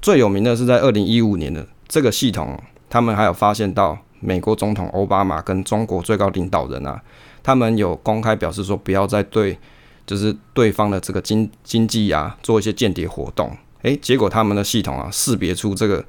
[0.00, 7.00] 最有名的是在二零一五年的这个系统，他们还有发现到美国总统奥巴马跟中国最高领导人啊，
[7.42, 9.58] 他们有公开表示说，不要再对
[10.06, 13.54] 就是对方的这个经经济啊做一些间谍活动。
[13.82, 16.04] 诶，结果他们的系统啊，识别出这个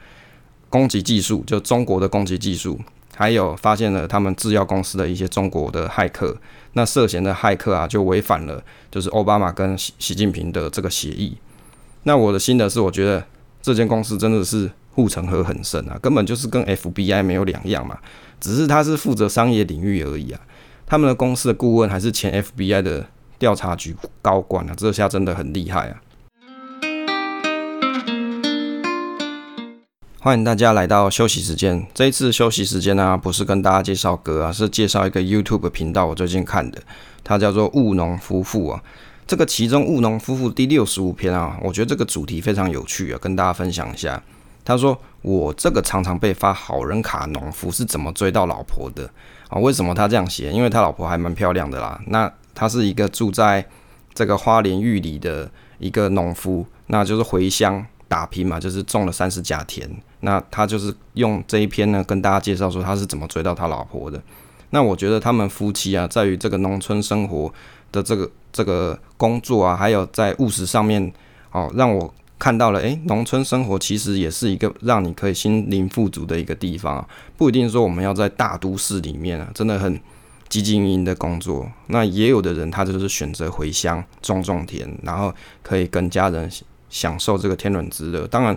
[0.69, 2.79] 攻击技术，就中国的攻击技术，
[3.15, 6.37] 还有发现了他们制药公司的一些中国的骇客。
[6.73, 11.37] 那涉嫌的骇客啊，就违反了就是奥巴马跟习习近平的这个协议。
[12.03, 13.23] 那我的心得是，我觉得
[13.61, 17.97] 这间公司真的是护城河很深啊，根本就是跟 FBI 没有两样嘛，
[18.39, 20.41] 只是他是负责商业领域而已啊。
[20.85, 23.07] 他们的公司的顾问还是前 FBI 的
[23.39, 26.01] 调查局高管啊，这下真的很厉害啊。
[30.23, 31.85] 欢迎大家来到休息时间。
[31.93, 36.05] 这一次休息时间呢，不是跟大家介绍歌啊，是介绍一个 YouTube 频道。
[36.05, 36.81] 我最近看的，
[37.25, 38.81] 它叫做务农夫妇啊。
[39.27, 44.23] 这个其中务农夫妇第六十五篇啊，我觉得这个主题非常有趣啊，跟大家分享一下。
[44.63, 49.03] 他说：“我这个常常被发好人卡农夫是怎么追到老婆的
[49.49, 49.59] 啊？
[49.59, 50.49] 为什么他这样写？
[50.49, 52.01] 因为他老婆还蛮漂亮的啦。
[52.07, 53.67] 那他是一个住在
[54.13, 59.89] 这个花莲玉里的一个农夫，那就是回乡。”打拼嘛，就是种了三十甲田。
[60.23, 64.21] 那他就是用这一篇呢，跟大家介绍说他是怎么追到他老婆的。
[64.69, 67.53] 那我觉得他们夫妻啊，在于这个农村生活
[67.91, 71.11] 的这个这个工作啊，还有在务实上面，
[71.51, 77.07] 哦，让我看到了，诶，农村生活其实也是一个让你可以心灵富足的一个地方。
[77.37, 79.99] 不一定说我们要在大都市里面啊，真的很
[80.47, 81.69] 积极营营的工作。
[81.87, 86.49] 那也有的人他就是选择回乡种种田，然后可以跟家人。
[86.89, 88.55] 享受这个天伦之乐，当然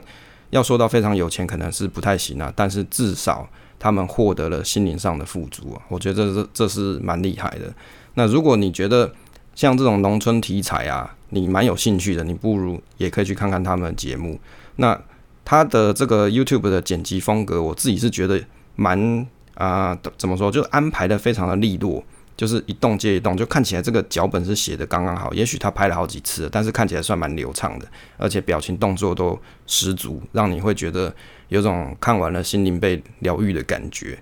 [0.51, 2.53] 要说到非常有钱，可能是不太行啊。
[2.55, 7.73] 但是至少他们获得了心灵上的富足啊，我觉得这这是蛮厉害的。
[8.15, 9.13] 那如果你觉得
[9.55, 14.39] 像这种农村题材啊，你蛮有兴趣的，你不如也可以去看看他们的节目。
[14.77, 14.99] 那
[15.45, 18.43] 他的这个 YouTube 的剪辑风格，我自己是觉得
[18.75, 22.03] 蛮啊，怎么说，就安排的非常的利落。
[22.37, 25.33] 就是一动接一动，就看起来这个脚本是写的刚刚好。
[25.33, 27.87] 也许他拍了好几次，但是看起来算蛮流畅的，
[28.19, 31.15] 而且表情动作都十足，让你会觉得
[31.49, 34.19] 有种看完了心灵被疗愈的感觉。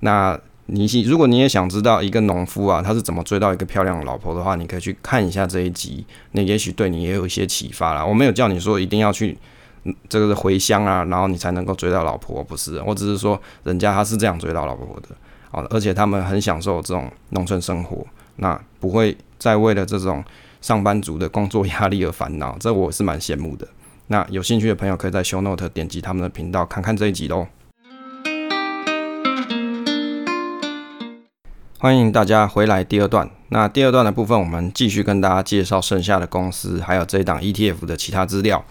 [0.00, 8.04] 那你如果你也想知道一个农夫啊，他是怎么追到一个漂亮的老婆的话，你可以去看一下这一集，那也许对你也有一些启发啦。
[8.04, 9.38] 我没有叫你说一定要去
[10.08, 15.08] 这个回乡啊，然后你才能够追到老婆，不是，我只是说人家他是这样追到老婆的。
[15.52, 20.24] 好，而且他们很享受这种农村生活，那不会再为了这种
[20.62, 23.68] 上班族的工作压力而烦恼，这我是蛮羡慕的。
[24.06, 27.48] 那有兴趣的朋友可以在 Show Note 点击他们的频道看看这一集喽。
[31.78, 38.64] 欢迎大家回来第二段，那第二段的部分我们继续跟大家介绍剩下的公司，还有这一档 ETF 的其他资料。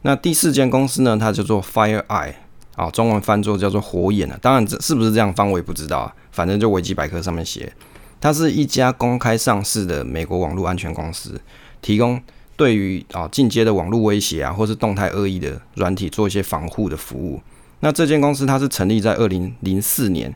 [0.00, 2.32] 那第四间公司呢，它叫做 Fire Eye
[2.76, 7.72] 啊，中文翻作叫做火眼啊，当然这是不是这样翻我也不知道啊，反正就维基百科上面写，
[8.20, 11.40] 它是一家公开上市的美国网络安全公司，
[11.80, 12.20] 提供
[12.56, 17.40] 对于啊进阶的网络威胁啊，或是动态恶意的软体做一些防护的服务。
[17.80, 20.34] 那这间公司它是成立在二零零四年，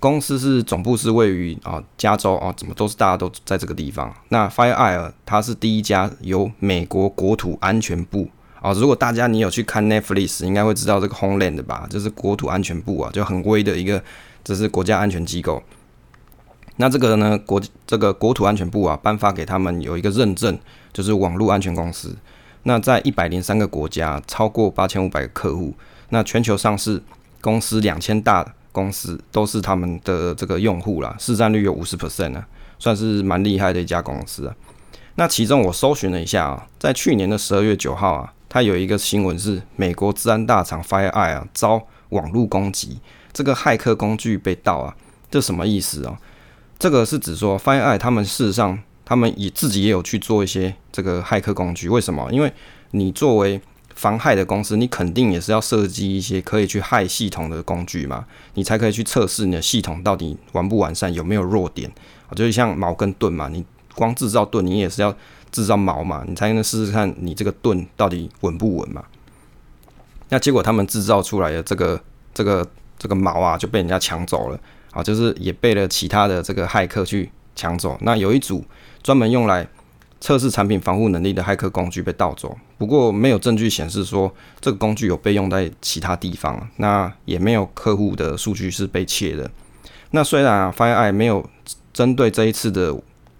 [0.00, 4.14] 公司是总部是位于啊加州啊，怎么都是大家都在这个地方。
[4.30, 8.28] 那 FireEye 它是第一家由美国国土安全部。
[8.62, 14.02] 哦，如果大家你有去看 Netflix，应该会知道这个 Homeland 吧，就是国土安全部啊，就很威的一个，
[14.42, 15.62] 这是国家安全机构。
[16.76, 20.58] 那这个呢，国这个国土安全部啊，颁发给他们有一个认证，
[20.92, 22.16] 就是网络安全公司。
[22.64, 25.74] 那在一百零三个国家，超过八千五百个客户，
[26.08, 27.00] 那全球上市
[27.40, 32.44] 公司两千大公司都是他们的这个用户啦，市占率有五十 percent 呢，
[32.78, 34.54] 算是蛮厉害的一家公司啊。
[35.14, 38.32] 那其中我搜寻了一下啊，在去年的十二月九号啊。
[38.56, 42.98] 它有一个新闻是美国治安大厂 FireEye 啊遭网络攻击，
[43.30, 44.96] 这个骇客工具被盗啊，
[45.30, 46.18] 这什么意思啊？
[46.78, 52.32] 这个是指说 FireEye 他们事实上他们也自己也有去做一些这个骇客工具，为什么？
[52.32, 52.50] 因为
[52.92, 53.60] 你作为
[53.94, 61.92] 防害的公司，你肯定也是要设计一些可以去害系统的工具嘛，你才可以去测试你的系统到底完不完善，有没有弱点
[62.30, 62.32] 啊？
[62.34, 63.62] 就是像矛跟盾嘛，你
[63.94, 65.14] 光制造盾，你也是要。
[65.50, 69.04] 制造毛嘛，你才能试试看你这个盾到底稳不稳嘛。
[70.28, 72.00] 那结果他们制造出来的这个
[72.34, 72.66] 这个
[72.98, 74.58] 这个毛啊，就被人家抢走了
[74.90, 77.96] 啊，就是也被了其他的这个骇客去抢走。
[78.00, 78.64] 那有一组
[79.02, 79.66] 专门用来
[80.20, 89.50] 测试产品防护能力的骇客工具被盗走，不过没有证据显示说这个工具有被用在其他地方，那也没有客户的数据是被窃的。
[90.10, 91.48] 那虽然啊，FireEye 没有
[91.92, 92.96] 针对这一次的。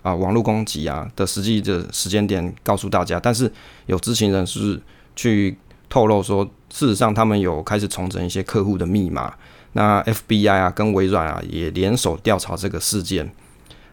[0.07, 3.51] 啊，网络攻击啊的实际的时间点告诉大家，但是
[3.87, 4.81] 有知情人士
[5.17, 9.35] 去透露说，事实上他们有开始重整一些客户的密码。
[9.73, 13.29] 那 FBI 啊跟微软啊也联手调查这个事件。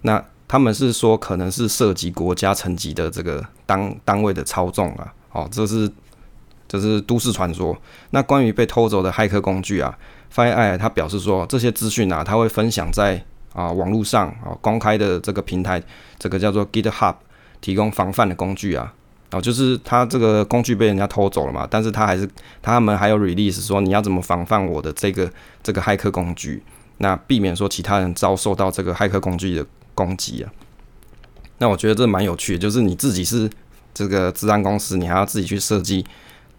[0.03, 5.11] 那他们是说可能是涉及国家层级的这个单单位的操纵啊。
[5.31, 5.91] 哦，这是
[6.67, 7.75] 这是都市传说。
[8.11, 9.97] 那关于被偷走的骇客工具啊
[10.31, 15.81] ，FBI 他表示说，这些资讯啊，他会分享在啊网络上啊公开的这个平台，
[16.19, 17.15] 这个叫做 GitHub，
[17.61, 18.93] 提供防范的工具啊。
[19.31, 22.29] 哦，就是他这个工具被人家偷走了嘛，但是他还是
[22.61, 25.27] 他们还有 release 说你要怎么防范我的这个
[25.63, 26.61] 这个骇客工具，
[26.99, 30.51] 那避免说其他人遭受到这个骇客工具的攻击啊。
[31.57, 33.49] 那我觉得这蛮有趣，就是你自己是
[33.91, 36.05] 这个治安公司，你还要自己去设计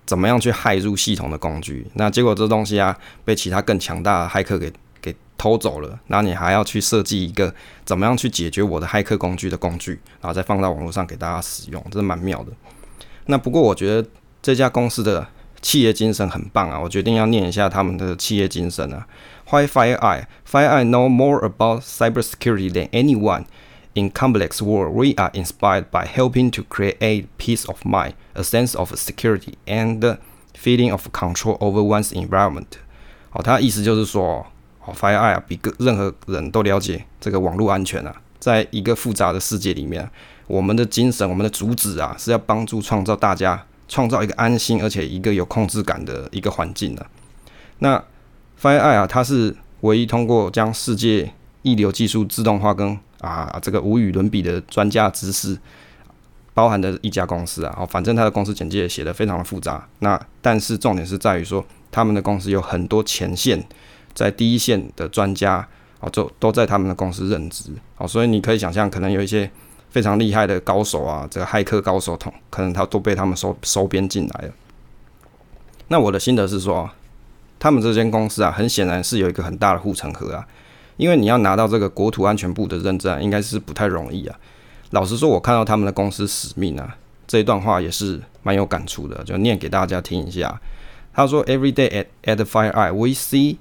[0.05, 4.73] 怎么样去害入系统的工具，那结果这东西啊被其他更强大的骇客给。
[5.05, 12.53] 给偷走了，然后你还要去设计一个怎么样去解决我的骇客工具的工具，然后再放到网络上给大家使用，这是蛮妙的。
[13.27, 14.09] 那不过我觉得
[14.41, 15.27] 这家公司的
[15.61, 19.07] 企业精神很棒啊，我决定要念一下他们的企业精神啊。
[19.51, 20.25] Why FireEye?
[20.51, 23.45] FireEye know more about cybersecurity than anyone
[23.93, 24.95] in complex world.
[24.95, 30.17] We are inspired by helping to create peace of mind, a sense of security, and
[30.55, 32.79] feeling of control over one's environment.
[33.29, 34.47] 好，他的意思就是说。
[34.93, 40.09] FireEye 啊，比个任何人都了解这个网络安全啊，在一个复杂的世界里面，
[40.47, 47.07] 我们的精神、我们的主旨啊，是要帮助创造大家创造一个安心而且一个有控制感的一个环境的。
[47.79, 48.03] 那
[48.61, 55.59] FireEye 啊，它是唯一通过将世界一流技术自动化跟啊这个无与伦比的专家知识
[56.53, 57.75] 包含的一家公司啊。
[57.79, 59.89] 哦，反正它的公司简介写的非常的复杂。
[60.01, 63.65] 那但是重点是在于说，他们的公司有很多前线。
[64.15, 65.67] 在第一线的专家
[66.01, 69.51] 啊，就都在他们的公司任职啊，所以你可以想象，可能有一些
[69.91, 74.55] 非常厉害的高手啊，这个骇客高手，同可能他都被他们收收编进来了。
[75.89, 76.89] 那我的心得是说，
[77.59, 80.47] 他们这间公司啊，很显然是有一个很大的护城河啊，
[80.97, 84.39] 因为你要拿到这个国土安全部的认证，应该是不太容易啊。
[84.91, 86.97] 老实说，我看到他们的公司使命啊，
[87.27, 90.61] 这一段话也是蛮有感触的，就念给大家听一下。
[91.13, 93.57] 他说：“Every day at at FireEye, we see。”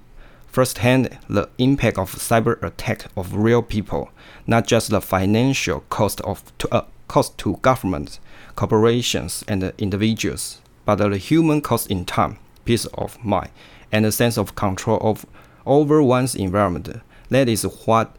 [0.53, 4.11] Firsthand the impact of cyber attack of real people,
[4.45, 8.19] not just the financial cost of to, uh, cost to governments,
[8.55, 13.49] corporations, and individuals, but the human cost in time, peace of mind,
[13.91, 15.25] and a sense of control of
[15.65, 16.87] over one's environment.
[17.29, 18.15] That is what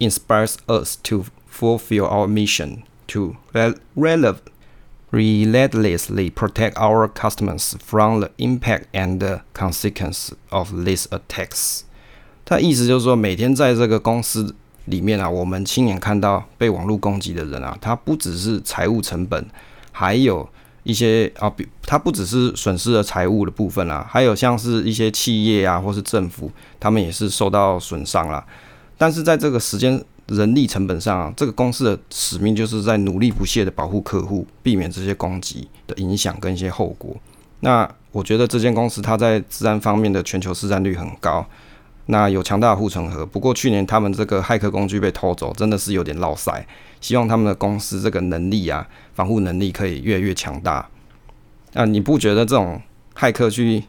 [0.00, 3.36] inspires us to fulfill our mission to
[3.94, 4.48] relevant
[5.10, 11.80] relentlessly protect our customers from the impact and the consequence of these attacks。
[12.44, 14.54] 他意思就是说，每天在这个公司
[14.86, 19.46] 里面啊，我们亲眼看到被网络攻击的人啊，他不只是财务成本，
[19.92, 20.48] 还有
[20.82, 28.42] 一些啊，比他不只是损失了财务的部分啊，还有像是一些企业啊，或是政府，他们也是受到损伤了。
[28.96, 37.16] 但是在这个时间人力成本上，这个公司的使命就是在努力不懈的保护客户，避免这些攻击的影响跟一些后果。
[37.60, 41.44] 那我觉得这间公司它在治安方面的全球市占率很高，
[42.06, 43.24] 那有强大的护城河。
[43.26, 46.66] 不过去年他们这个骇客工具被偷走，真的是有点落塞。
[47.00, 50.88] 希望他们的公司这个能力啊，防护能力可以越来越强大。
[51.74, 52.80] 啊，你不觉得这种
[53.16, 53.84] 骇客去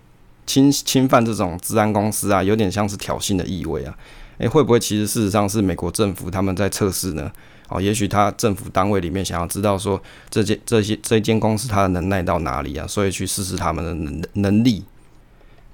[0.46, 3.98] 侵侵犯这种治安公司啊，有点像是挑衅的意味啊？
[4.40, 7.32] 诶，会不会其实事实上是美国政府他们在测试呢？
[7.68, 14.84] 哦，也许他政府单位里面想要知道说这间这些这间公司它的能耐到哪里啊，所以去试试他们的能能力。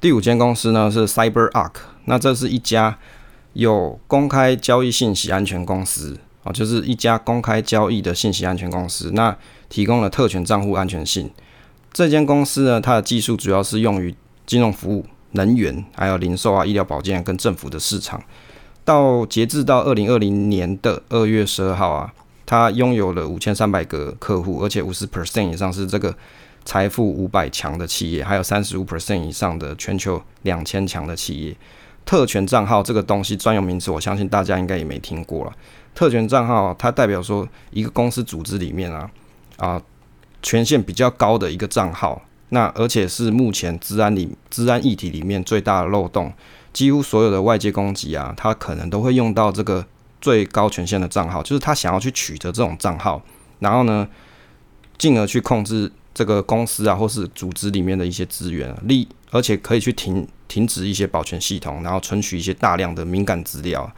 [0.01, 1.71] 第五间公司呢是 CyberArk，
[2.03, 2.97] 那这是一家
[3.53, 9.37] 有公开交易信息安全公司啊，就是一家公开交易的信息安全公司，那
[9.69, 11.31] 提供了特权账户安全性。
[11.93, 14.13] 这间公司呢，它的技术主要是用于
[14.45, 18.21] 金融服务、能源、还有零售啊、医疗保健跟政府的市场。
[18.85, 22.13] 到截至到二零二零年的二月十二号啊，
[22.45, 26.15] 他拥有了五千三百个客户，而且五十 percent 以上是这个
[26.63, 31.55] 财富五百强的企业，还有三十五 percent 以上的全球两千强的企业。
[32.05, 35.51] 特权账号这个东西专有名词，我相信大家应该也没听过了。
[35.95, 39.09] 特权账号它代表说一个公司组织里面啊
[39.57, 39.81] 啊
[40.43, 46.31] 权限比较高的一个账号，那而且是目前治安里治安议题里面最大的漏洞。
[46.75, 49.85] 几乎所有的外界攻击啊，他可能都会用到这个
[50.19, 53.21] 最高权限的账号，就是他想要去取得这种账号，
[53.59, 54.05] 然后呢，
[54.97, 63.89] 进而去控制这个公司啊或是组织里面的一些资源，利而且可以去停停止一些保全系统，然后存取一些大量的敏感资料。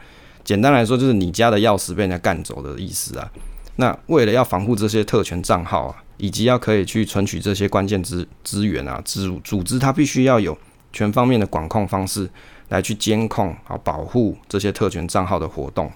[0.44, 3.28] 简单来说，就是你家的钥匙被人家干走的意思啊。
[3.74, 10.56] 那为了要防护这些特权账号啊，以及要可以去存取这些关键资资源啊，组组织它必须要有
[10.92, 12.30] 全方面的管控方式。
[12.68, 15.90] 来去监控啊，保护这些特权账号的活动。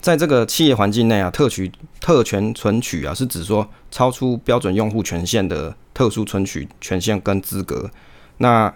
[0.00, 7.90] 在这个企业环境内啊，特取特权存取啊，是指说超出标准用户权限的特殊存取权限跟资格。
[8.36, 8.74] 那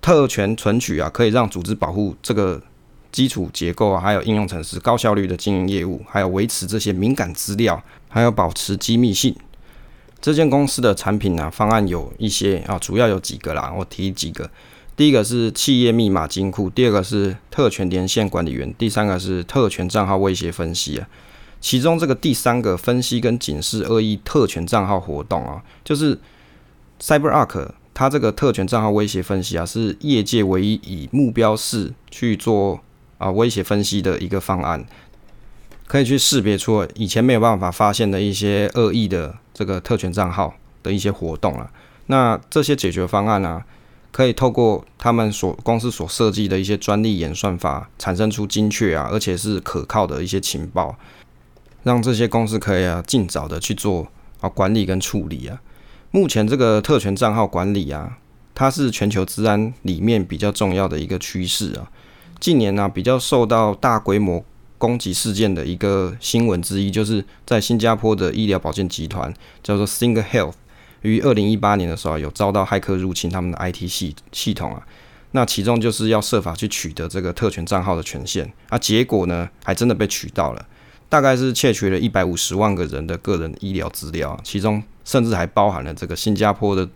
[0.00, 2.62] 特权存取啊，可以让组织保护这个
[3.10, 9.34] 基础结构啊，还有应用程式高效率的经营业务，还有维持这些敏感资料，还有保持机密性。
[10.20, 14.48] 这间公司的产品啊，方案有一些啊，主要有几个啦，我提几个。
[15.00, 21.08] 第一个是企业密码金库，第二个是特权连线管理员，第三个是特权账号威胁分析啊。
[21.58, 26.18] 其中这个第三个分析跟警示恶意特权账号活动啊，就是
[27.00, 32.80] CyberArk 它这个特权账号威胁分析啊，是业界唯一以目标式去做
[33.16, 34.84] 啊威胁分析的一个方案，
[35.86, 41.72] 可以去识别出以前没有办法发现的一些恶意的这个特权账号的一些活动啊。
[42.08, 43.64] 那这些解决方案呢？
[44.12, 50.96] 可以透过他们所公司所设计的一些专利演算法，产生出精确啊，而且是可靠的一些情报，
[51.84, 54.08] 让这些公司可以啊尽早的去做
[54.40, 55.60] 啊管理跟处理啊。
[56.10, 58.18] 目前这个特权账号管理啊，
[58.54, 61.88] 它是全球治安里面比较重要的一个趋势啊。
[62.40, 64.44] 近年呢，比较受到大规模
[64.76, 69.32] 攻击事件的一个新闻之一，就是在新加坡的医疗保健集团
[69.62, 70.54] 叫做 Single Health。
[71.02, 74.86] 于二零一八年的时候，有遭到骇客入侵他们的 IT 系系统啊，
[75.32, 78.52] 那其中就是要设法去取得这个特权账号的权限。
[78.68, 80.66] 啊，结果呢，还真的被取到了，
[81.08, 86.86] 大概是窃取了一百五十万个人的个人医疗资料，其中甚至还包含了这个新加坡的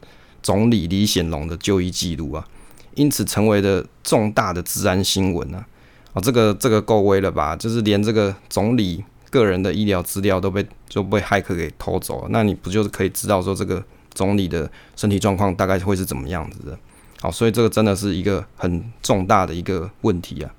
[0.43, 2.47] 总理李显龙的就医记录啊，
[2.95, 5.67] 因此成为了重大的治安新闻啊，
[6.13, 7.57] 哦，这个这个够威了吧？
[7.57, 13.83] 就是连这个总理个人的医疗资料都被就被骇客给偷走了，那你不就是可以知道说这个？
[14.15, 16.79] 总理的身体状况大概会是怎么样子的？
[17.21, 20.51] 好，所以这个真的是一个很重大的一个问题啊。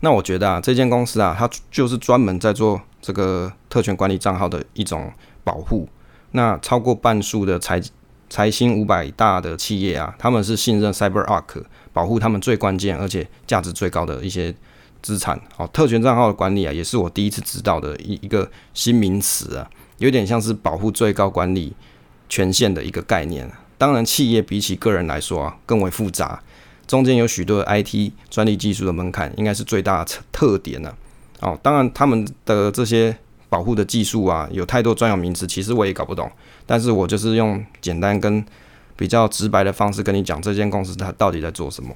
[0.00, 5.12] 那我觉得啊，这间公司啊，它就是专门在做这个特权管理账号的一种
[5.44, 5.86] 保护。
[6.32, 7.78] 那超过半数的财
[8.30, 14.54] 财新五百大的企业啊，他们是信任 CyberArk 保护他们最关键而且价值最高的一些
[15.02, 15.38] 资产。
[15.54, 21.74] 好，特权账号的管理啊，也是我第一次知道的一一个新名词啊，有点像是保护最高管理。
[22.30, 26.40] 权限的一个概念，当然企业比起个人来说啊更为复杂，
[26.86, 30.94] 中间有许多 IT 专利技术的门槛，应该是最大的特点呢。
[31.40, 33.16] 哦，当然他们的这些
[33.48, 36.30] 保护的技术啊，有太多专有名词，其实我也搞不懂。
[36.64, 38.44] 但是我就是用简单跟
[38.94, 41.94] 比较直白的方式跟你讲，这间公司它到底在做什么。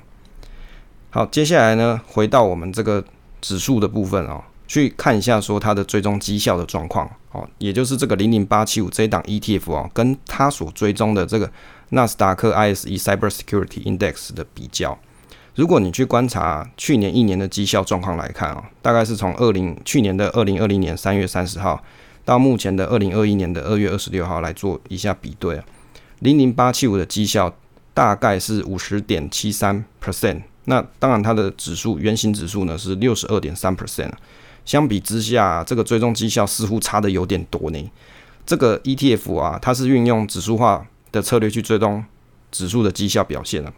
[1.10, 3.04] 好，接下来呢，回到我们这个
[3.40, 4.42] 指数的部分啊。
[4.66, 11.50] 去看一下说它的追踪绩效的状况，哦，也就是这个零零八七五这一档 ETF 哦，跟它所追踪的这个
[11.90, 14.98] 纳斯达克 ISE Cyber Security Index 的比较。
[15.54, 21.80] 如果你去观察去年一年的绩效状况来看啊，大概是从二零去年的二零二零年三月三十号
[22.24, 25.64] 到目前的二零二一年的二月二十六号来做一下比对啊，
[26.20, 27.54] 零零八七五的绩效
[27.92, 34.10] 大概是五十点七三 percent，那当然它的指数原型指数呢是六十二点三 percent。
[34.64, 37.90] 相比之下，这个追踪绩效似乎差的有点多呢。
[38.46, 42.04] 这个 ETF 啊，它是运用指数化的策略去追踪
[42.50, 43.72] 指数的绩效表现了，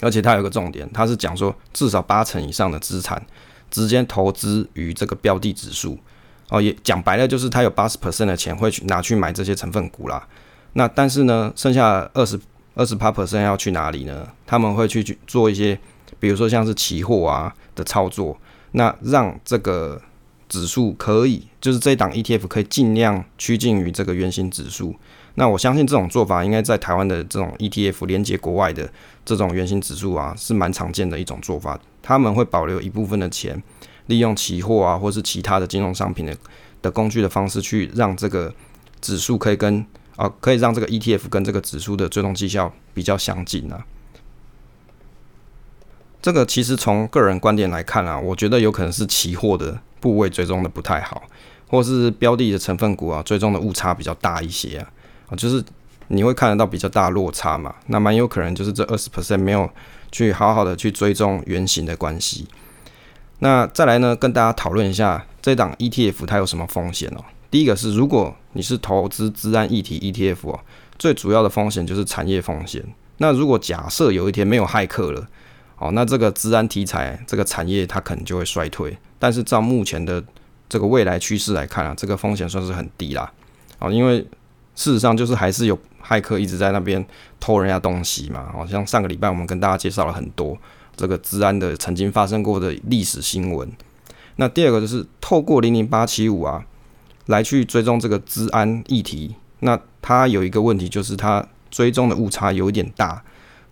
[0.00, 3.22] 而且它有个重点，它是讲说至少八成以上的资产
[3.70, 5.98] 直接投资于这个标的指数
[6.48, 10.26] 哦，也讲白了就是它有八十 percent 的钱会去拿去买这些成分股啦。
[10.72, 12.40] 那但是呢，剩下二十
[12.74, 14.26] 二十八 percent 要去哪里呢？
[14.46, 15.78] 他们会去去做一些，
[16.18, 18.38] 比如说像是期货啊的操作。
[18.72, 20.00] 那让这个
[20.48, 24.94] 指数可以，就是这一档 ETF 可以尽量趋近于这个原型指数。
[25.34, 28.90] 那我相信这种做法应该在台湾的这种 ETF 连接国外的
[29.24, 31.78] 这种原型指数啊，是蛮常见的一种做法。
[32.02, 33.62] 他们会保留一部分的钱，
[34.06, 36.36] 利用期货啊，或是其他的金融商品的
[36.82, 38.52] 的工具的方式，去让这个
[39.00, 39.84] 指数可以跟
[40.16, 43.84] 啊，可以让这个 ETF 跟这个指数的最终绩效比较相近啊。
[46.20, 51.22] 这个其实从个人观点来看啊，我觉得有可能是期货的部位追踪的不太好，
[51.68, 54.78] 或是标的的成分股啊追踪的误差比较大一些
[55.28, 55.62] 啊，就是
[56.08, 59.68] 你会看得到比较大落差嘛，那蛮有可能就是这二十 percent 没有
[60.10, 62.46] 去好好的去追踪原型的关系。
[63.40, 67.24] 那再来呢，跟大家讨论一下这档 ETF 它有什么风险哦。
[67.50, 70.60] 第一个是如果你是投资资安议题 ETF 哦，
[70.98, 72.84] 最主要的风险就是产业风险。
[73.18, 75.26] 那如果假设有一天没有骇客了，
[75.78, 80.22] 哦，那这个治安题材这个产业它可能就会衰退，但是照目前的
[80.68, 83.32] 这个未来趋势来看啊，这个风险算是很低啦。
[83.78, 84.18] 哦，因为
[84.74, 87.04] 事实上就是还是有骇客一直在那边
[87.38, 88.50] 偷人家东西嘛。
[88.52, 90.58] 好像上个礼拜我们跟大家介绍了很多
[90.96, 93.70] 这个治安的曾经发生过的历史新闻。
[94.36, 96.64] 那第二个就是透过零零八七五啊
[97.26, 103.22] 来去追踪这个治安议题那它有一个问题就是它追踪的误差有一点大，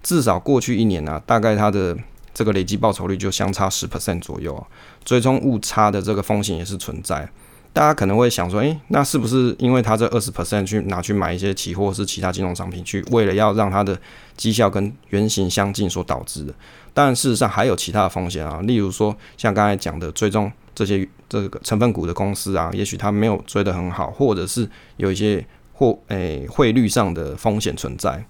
[0.06, 1.96] 至少过去一年啊，大概它的
[2.32, 4.64] 这个累计报酬率就相差十 percent 左右啊，
[5.04, 7.28] 追踪误差的这个风险也是存在。
[7.72, 13.98] 大家可能会想说，诶，那是不是因为他这二十 percent 去拿去买一些期货是其他金融商品，去为了要让它的
[14.36, 16.54] 绩效跟原型相近所导致的？
[16.94, 28.24] 但事实上还有其他的风险啊，例如说像刚才讲的追踪这些这个成分股的公司啊，也许它没有追得很好，或者是有一些或诶汇率上的风险存在。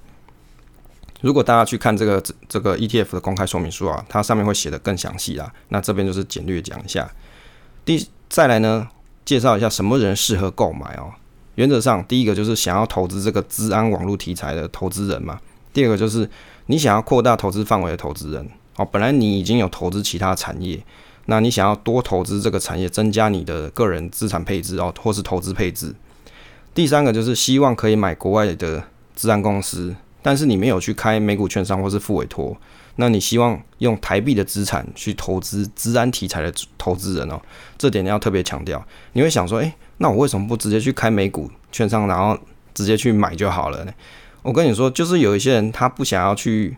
[1.23, 5.53] 如果大家去看这个这个 ETF 的公开说明书啊，它上面会写的更详细啦。
[5.69, 7.11] 那这边就是简略讲一下。
[7.85, 8.89] 第再来呢？
[9.25, 11.11] 介绍一下什么人适合购买哦。
[11.57, 15.41] 原则上，第一个就是想要投资这个治安网络题材的投资人嘛。
[15.73, 16.29] 第二个就是
[16.67, 18.85] 你想要扩大投资范围的投资人哦。
[18.85, 20.79] 本来你已经有投资其他产业，
[21.25, 25.95] 那你想要多投资这个产业，增加你的个人资产配置哦，或是投资配置。
[26.75, 28.85] 第三个就是希望可以买国外的
[29.17, 29.97] 治安公司，
[30.27, 32.57] 但是你没有去开美股券商或是副委托。
[32.97, 37.41] 那你希望用台币的资产去投资治安题材的投资人哦，
[37.79, 38.85] 这点你要特别强调。
[39.13, 42.37] 你会想说，诶，那我为什么不直接去开美股券商，然后
[42.75, 43.93] 直接去买就好了呢？
[44.43, 46.77] 我跟你说，就是有一些人他不想要去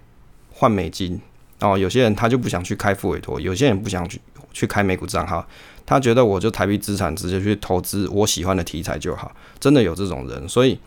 [0.53, 1.18] 换美金
[1.61, 4.20] 哦，有些人他就不想去开副委托，有些人不想去
[4.53, 5.42] 去开美股账号，
[5.86, 9.32] 他觉得我就台币资产直接去投资我喜欢的题材就好。
[9.59, 10.78] 真的有这种人，所以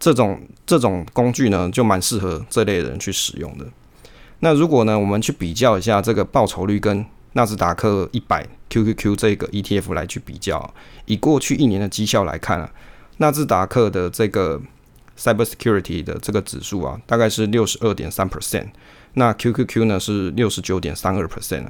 [0.00, 3.66] 这种这种工具呢，就蛮适合这类人去使用的。
[4.40, 10.74] 那如果呢，我们去比较一下这个报酬率跟纳斯达克一百 QQQ 这个 ETF 来去比较，
[11.04, 12.72] 以过去一年的绩效来看啊，
[13.18, 14.60] 纳斯达克的这个
[15.18, 18.68] Cybersecurity 的这个指数啊，大概是六十二点三 percent，
[19.14, 21.66] 那 QQQ 呢是六十九点三二 percent，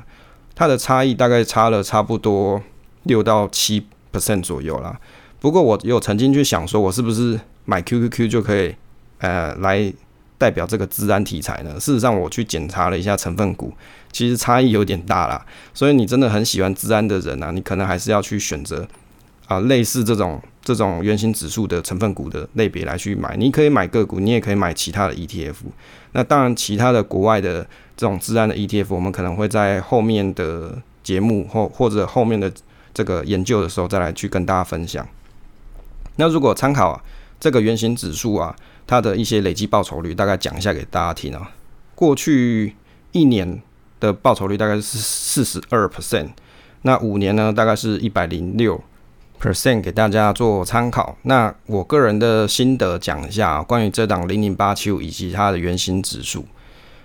[0.55, 2.63] 它的差异大概差了差不多
[3.03, 5.01] 六到七 percent 左右啦。
[5.41, 8.75] 不过我有曾经去想说，我是不是买 QQQ 就可以
[9.19, 9.93] 呃来。
[10.41, 11.79] 代表这个治安题材呢？
[11.79, 13.71] 事实上，我去检查了一下成分股，
[14.11, 15.45] 其实差异有点大啦。
[15.75, 18.89] 所以你真的很喜欢治安的人啊，你可能还是要去选择
[19.49, 23.37] 啊类似这种这种原型指数的成分股的类别来去买。
[23.37, 25.57] 你可以买个股，你也可以买其他的 ETF。
[26.13, 27.63] 那当然，其他的国外的
[27.95, 32.51] 这种治安的 ETF，我们可能会在后面的节目或或者后面的
[32.95, 35.07] 这个研究的时候再来去跟大家分享。
[36.17, 36.99] 那如果参考
[37.41, 38.55] 这个原型指数啊。
[38.87, 41.53] 它的一些累计报酬率，大概讲一下给大家听啊。
[41.95, 42.75] 过去
[43.13, 43.63] 一年
[44.01, 46.31] 的报酬率大概是四十二 percent，
[46.83, 48.83] 那五年呢，大概是一百零六
[49.41, 51.17] percent，给大家做参考。
[51.23, 56.45] 那我个人的心得讲一下关于这档零零八七五以及它的原型指数。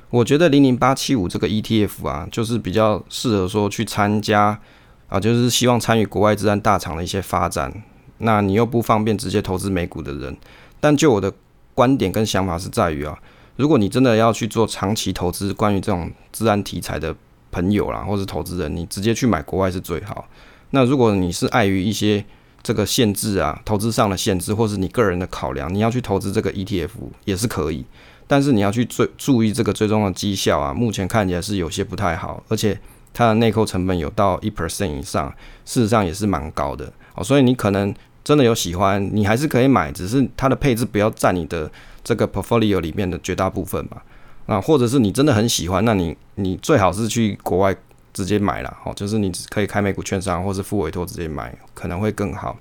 [0.09, 4.59] 我觉得零零八七五这个 ETF 啊，就是比较适合说去参加
[5.07, 7.83] 啊，就是希望参与国外治安大厂的一些发展。
[8.19, 10.35] 那你又不方便直接投资美股的人，
[10.79, 11.31] 但就我的
[11.73, 13.17] 观点跟想法是在于啊，
[13.55, 17.15] 如果你真的要去做长期投资，关于这种治安题材的
[17.51, 20.27] 朋友啦，或是投资人，你直接去买国外是最好。
[20.71, 22.23] 那如果你是碍于一些
[22.63, 26.89] 这个限制啊，投资上的限制，或是你个人的考量，你要去投资这个 ETF
[27.25, 27.85] 也是可以，
[28.27, 32.77] 但是你要去追注意这个最终的绩效啊，目前看起来是有些不太好，而且
[33.13, 37.93] 它的内扣成本有到一 percent 以上，事实上也是蛮高的哦，所以你可能。
[38.25, 41.71] 真的有喜欢，你还是可以买，只是它的配置不要占你的
[42.03, 44.03] 这个 portfolio 里面的绝大部分吧。
[44.47, 47.75] 啊，或者是你真的很喜欢，那你你最好是去国外
[48.13, 52.57] 直接买了，哦，就是你可以开美股券商或是付委托直接买，可能会更好。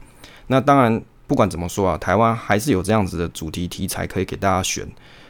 [0.48, 4.86] 那当然，不管怎么说啊，台湾还是有这样子的主题题材可以给大家选，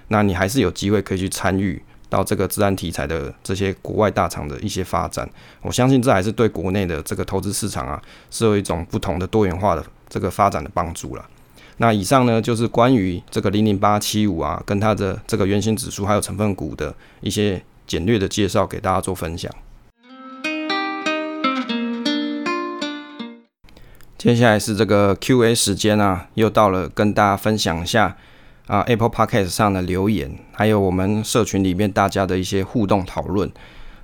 [0.09, 1.81] 那你还是有机会可以去参与
[2.15, 5.29] 到这个自然题材的这些国外大厂的一些发展。
[5.63, 8.01] 我相信这还是对国内的这个投资市场啊，
[8.31, 9.85] 是有一种不同的多元化的。
[10.07, 11.25] 这个发展的帮助了。
[11.79, 19.51] 那以上呢，就是关于这个零零八七五啊，跟它的这个原型指数还有成分股的一些简略的介绍，给大家做分享。
[24.17, 28.17] 接下来是这个 Q&A 时间啊，又到了，跟大家分享一下
[28.67, 33.51] 啊 Apple Podcast 上的留言，还有我们社群里面大家的一些互动讨论。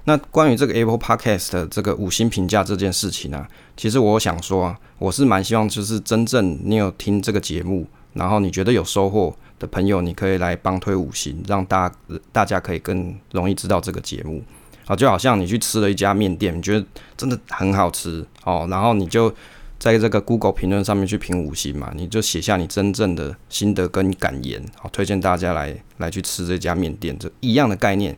[0.05, 3.47] 那关于这个 Apple Podcast 的这个五星评价这件事情呢，
[3.77, 11.93] 其实我想说，我是蛮希望就是真正你有听这个节目，然后你觉得有收获的朋友，你可以来帮推五星，让大
[12.33, 14.43] 大家可以更容易知道这个节目。
[14.87, 16.85] 啊，就好像你去吃了一家面店，你觉得
[17.17, 19.33] 真的很好吃哦，然后你就
[19.81, 28.15] 在这个 Google 评论上面去评五星嘛，你就写下你真正的心得跟感言，好推荐大家来来去吃这家面店，这一样的概念。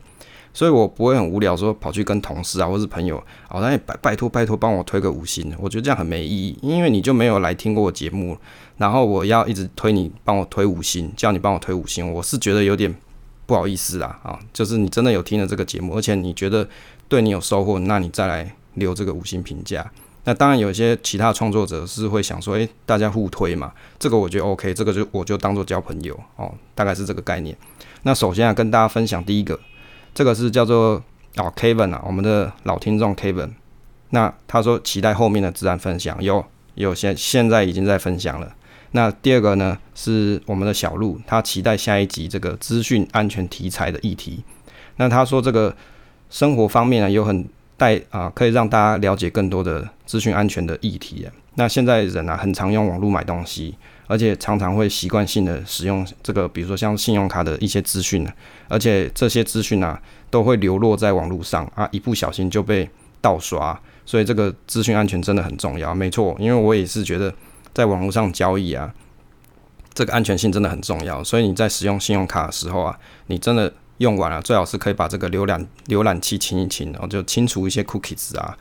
[0.53, 3.17] 所以我不会很无聊说跑去跟同事啊或是朋友，
[3.49, 8.37] 哦，那拜拜托拜托帮我推个五星，我觉得这样很没意义，因为你就没有来听过我节目，
[8.77, 12.93] 然后我要一直推你帮我推五星，叫你帮我推五星，我是觉得有点
[13.47, 16.67] 不好意思啦啊，就是你真的有听了这个节目，而且你觉得
[17.07, 19.89] 对你有收获，那你再来留这个五星评价。
[20.25, 27.55] 那当然有一些其他创作者是会想说，诶，大家互推嘛，这个我觉得 OK，这个就我就当做交朋友哦，大概是这个概念。
[28.03, 29.59] 那首先啊，跟大家分享第一个。
[30.13, 31.01] 这个是叫做
[31.37, 33.49] 哦，Kevin 啊，我们的老听众 Kevin。
[34.11, 36.45] 那他说期待后面的自然分享，有
[36.75, 38.53] 有现现在已经在分享了。
[38.91, 44.43] 那第二个呢是我们的小鹿，他期待下一集这个资讯安全题材的议题。
[44.97, 45.75] 那他说这个
[46.29, 47.47] 生活方面呢有很
[47.77, 51.27] 带啊，可以让大家了解更多的资讯安全的议题。
[51.55, 53.75] 那现在人啊很常用网络买东西。
[54.05, 58.27] 而且常常会习惯性的使用这个，比如说像信用卡的一些资讯
[58.67, 59.99] 而且这些资讯啊
[60.29, 62.87] 都会流落在网络上啊，一不小心就被
[63.21, 65.95] 盗刷，所以这个资讯安全真的很重要。
[65.95, 67.33] 没错，因为我也是觉得
[67.73, 68.93] 在网络上交易啊，
[69.93, 71.23] 这个安全性真的很重要。
[71.23, 78.55] 所以你在使用信用卡的时候啊，你真的用完了，最好是可以把这个浏览浏览器清一清，然后就清除一些 cookies 啊，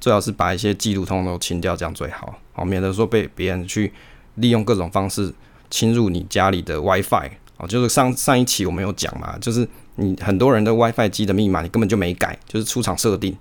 [0.00, 3.92] 最好是把一些记录通都清掉，这样最好，好免得说被别人去。
[4.38, 5.32] 利用各种方式
[5.70, 13.34] 侵入你家里的 WiFi 哦，就是上上一期我们有讲嘛，就是你很多人的 WiFi 机的密码你根本就没改，就是出厂设定。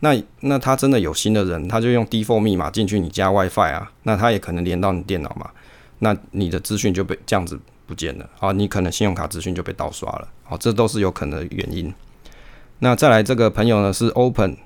[0.00, 5.48] 那那他真的有心的人，他就用 default 密码进去你家 WiFi 啊，那他也可能连到你电脑嘛，
[6.00, 7.56] 那你的资讯就被这样子
[7.90, 11.92] 不见了啊，你可能信用卡资讯就被盗刷了，好，这都是有可能的原因。
[12.78, 14.56] 那再来这个朋友呢是 Open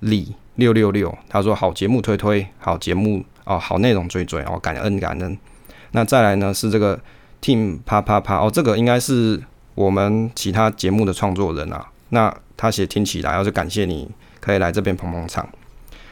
[0.00, 3.24] 李六六六，他说好节目推推，好节目。
[3.50, 5.38] 哦，好内容追追哦，感恩感恩。
[5.92, 7.00] 那再来呢是这个
[7.40, 9.42] Team 啪啪啪哦，这个应该是
[9.74, 11.86] 我们其他节目的创作人啊。
[12.10, 14.06] 那他写听起来，然后就感谢你
[14.38, 15.48] 可以来这边捧捧场。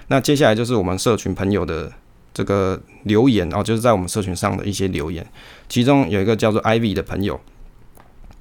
[0.06, 1.92] 那接下来就是我们社群朋友的
[2.36, 5.26] 这个留言哦，就是在我们社群上的一些留言。
[5.70, 7.40] 其中有一个叫做 Ivy 的朋友，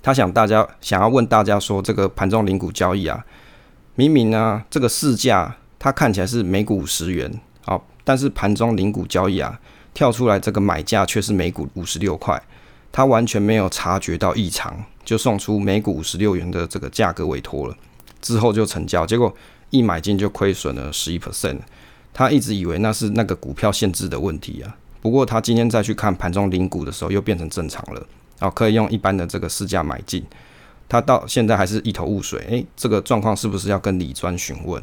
[0.04, 3.26] 他想大家想要问大家说，这个盘中零股交易啊，
[3.96, 7.80] 明明呢这个市价它看起来是每股五十元啊。
[8.04, 9.58] 但是盘中零股交易啊，
[9.93, 12.41] 跳出来这个买价却是每股五十六块，
[12.91, 17.78] 他完全没有察觉到异常，就送出每股五十六元的这个价格委托了，
[18.22, 19.34] 之后就成交，结果
[19.70, 21.60] 一买进就亏损了十一 percent，
[22.18, 28.07] 他一直以为那是那个股票限制的问题啊，不过他今天再去看盘中零股的时候，又变成正常了，
[28.39, 30.24] 哦，可以用一般的这个市价买进，
[30.88, 34.82] 他到现在还是一头雾水，诶，这个状况是不是要跟李专询问？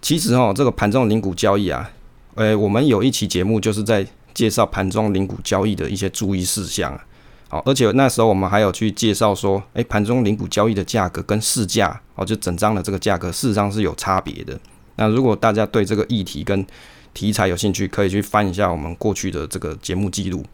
[0.00, 1.90] 其实哦，这个盘中零股交易啊。
[2.36, 7.04] 诶，我们有一期节目就是在介绍盘中零股交易的一些注意事项啊。
[7.48, 14.58] 好，而且那时候我们还有去介绍说，诶，盘中零股交易的价格跟市价哦，就整张的这个价格事实上是有差别的。
[14.96, 16.64] 那如果大家对这个议题跟
[17.12, 20.44] 题材有兴趣，可以去翻一下我们过去的这个节目记录。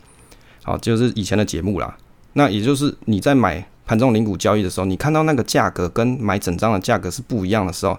[0.63, 1.97] 好，就是以前的节目啦。
[2.35, 7.99] 那也就是你在买盘中零股交易的时候，你看到那个价格跟买整张的价格是不一样的时候。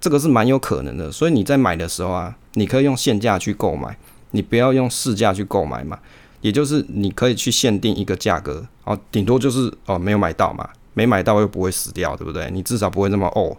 [0.00, 3.96] 这个是蛮有可能的，所以你在买的时候啊，你可以用现价去购买，
[4.30, 5.98] 你不要用市价去购买嘛。
[6.40, 12.48] 也就是你可以去限定一个价格，哦，顶多就是哦没有买到嘛，没买到又不会死掉，对不对？
[12.52, 13.56] 你至少不会那么哦。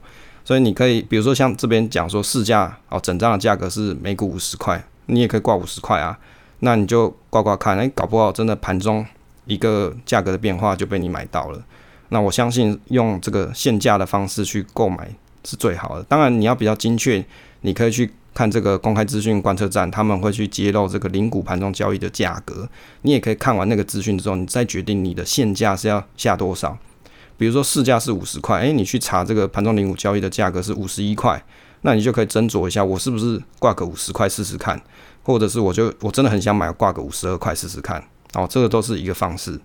[0.50, 6.18] 所以你可以，比如说像这边讲说市价哦，整张的价格是每股五十块，你也可以挂五十块啊。
[6.62, 9.06] 那你就挂挂看，哎，搞不好真的盘中
[9.46, 11.64] 一个价格的变化就被你买到了。
[12.08, 15.14] 那我相信用这个限价的方式去购买。
[15.44, 16.04] 是最好的。
[16.06, 17.24] 当然，你要比较精确，
[17.62, 22.68] 你可以去看这个公开资讯观测站，他们会去揭露这个零股盘中交易的价格。
[23.04, 26.78] 你也可以看完那个资讯之后，你再决定你的现价是要下多少。
[27.40, 31.42] 比如说市价是五十块，诶，你去查这个盘中零五交易的价格是五十一块，
[31.84, 34.80] 那你就可以斟酌一下，我是不是挂个五十块试试看，
[35.24, 38.04] 或者是我就我真的很想买挂个五十二块试试看。
[38.34, 39.58] 哦，这个都是一个方式，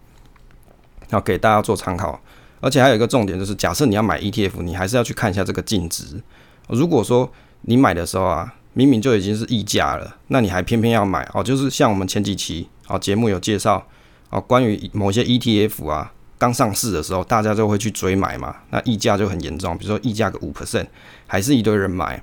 [1.11, 2.19] 要给大家做参考。
[2.61, 6.23] 而且还有一个重点就是，假设你要买 ETF，你还是要去看一下这个净值。
[6.69, 7.31] 如果说
[7.63, 13.87] 你买的时候啊，明明就已经是溢价了，那你还偏偏要买哦，就是像我们前几期哦节目有介绍
[14.31, 16.13] 哦，关于某些 ETF 啊
[16.45, 20.87] 刚上市的时候，大家就会去追买嘛，那溢价就很严重，比如说溢价个五 percent，
[21.27, 22.23] 还是一堆人买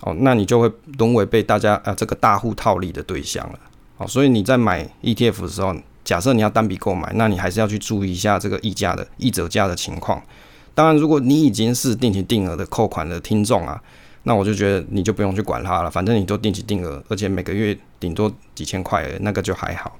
[0.00, 3.58] 哦，那你就会沦为被大家啊这个大户套利的对象了。
[3.98, 5.74] 哦，所以你在买 ETF 的时候。
[6.02, 10.20] 假设你要单笔购买，那你还是要去注意一下这个溢价的溢折价的情况。
[10.74, 13.80] 当然，如果你已经是定期定额的扣款的听众啊，
[14.24, 19.96] 那我就觉得你就不用去管它了，反正你都定期定额，而且每个月顶多几千块，那个就还好。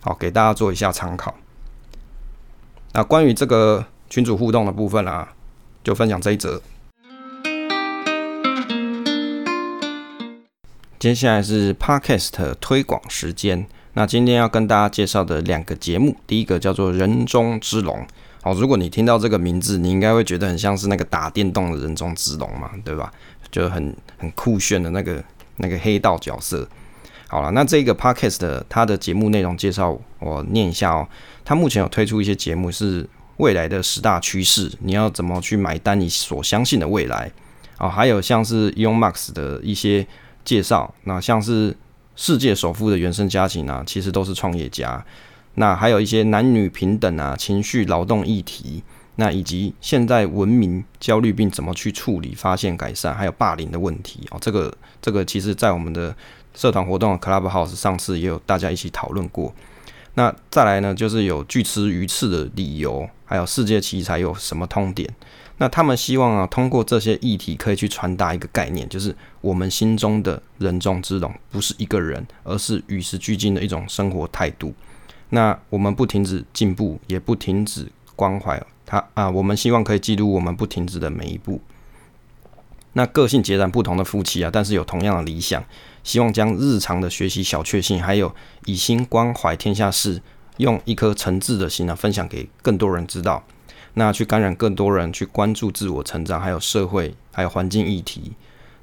[0.00, 1.32] 好，给大家做一下参考。
[2.94, 5.32] 那关于这个群主互动的部分啊，
[5.82, 6.60] 就分享这一则。
[10.98, 13.66] 接下来是 Podcast 推广时间。
[13.94, 17.96] 那今天要跟大家介绍的两个节目，第一个叫做《人中之龙》。
[18.42, 23.10] 好，如果你听到这个名字，你应该会觉得很像是那个打电动的人中之龙嘛，对吧？
[23.50, 25.24] 就很很酷炫的那个
[25.56, 26.68] 那个黑道角色。
[27.32, 31.08] 好了，那这个 podcast 它的节目内容介绍，我念一下哦。
[31.42, 33.08] 它目前有推出一些节目是
[33.38, 37.32] 未来的十大趋势，你要怎么去买单你所相信的未来
[37.78, 37.88] 啊？
[37.88, 40.06] 还有像是 Elon Musk 的一些
[40.44, 41.74] 介绍，那像是
[42.16, 45.02] 世界首富的原生家庭啊，其实都是创业家。
[45.54, 48.82] 那还有一些男女平等啊、情绪劳动议题，
[49.16, 54.38] 那以及现在文明焦虑病怎么去处理、发现、改善，还有霸凌的问题哦。
[54.38, 54.70] 这个
[55.00, 56.14] 这个其实在我们的
[56.54, 59.54] 社团活动 Clubhouse 上次也有大家一起讨论过。
[60.14, 65.08] 那再来呢，就是有拒吃鱼翅的理由，还有世界奇才有什么通点？
[65.58, 74.74] 那他们希望啊，通过这些议题可以去传达一个概念，就是我们心中的人中之龙不是一个人，而是与时俱进的一种生活态度。
[75.30, 81.60] 那我们不停止进步，也不停止关怀他啊，我们希望可以记录我们不停止的每一步。
[82.94, 85.64] 那个性截然不同的夫妻啊，但是有同样的理想，
[86.04, 88.34] 希望将日常的学习小确幸，还有
[88.66, 90.20] 以心关怀天下事，
[90.56, 93.44] 用一颗诚挚的心啊，分享给更多人知道。
[93.94, 98.32] 那去感染更多人去关注自我成长，还有社会，还有环境议题。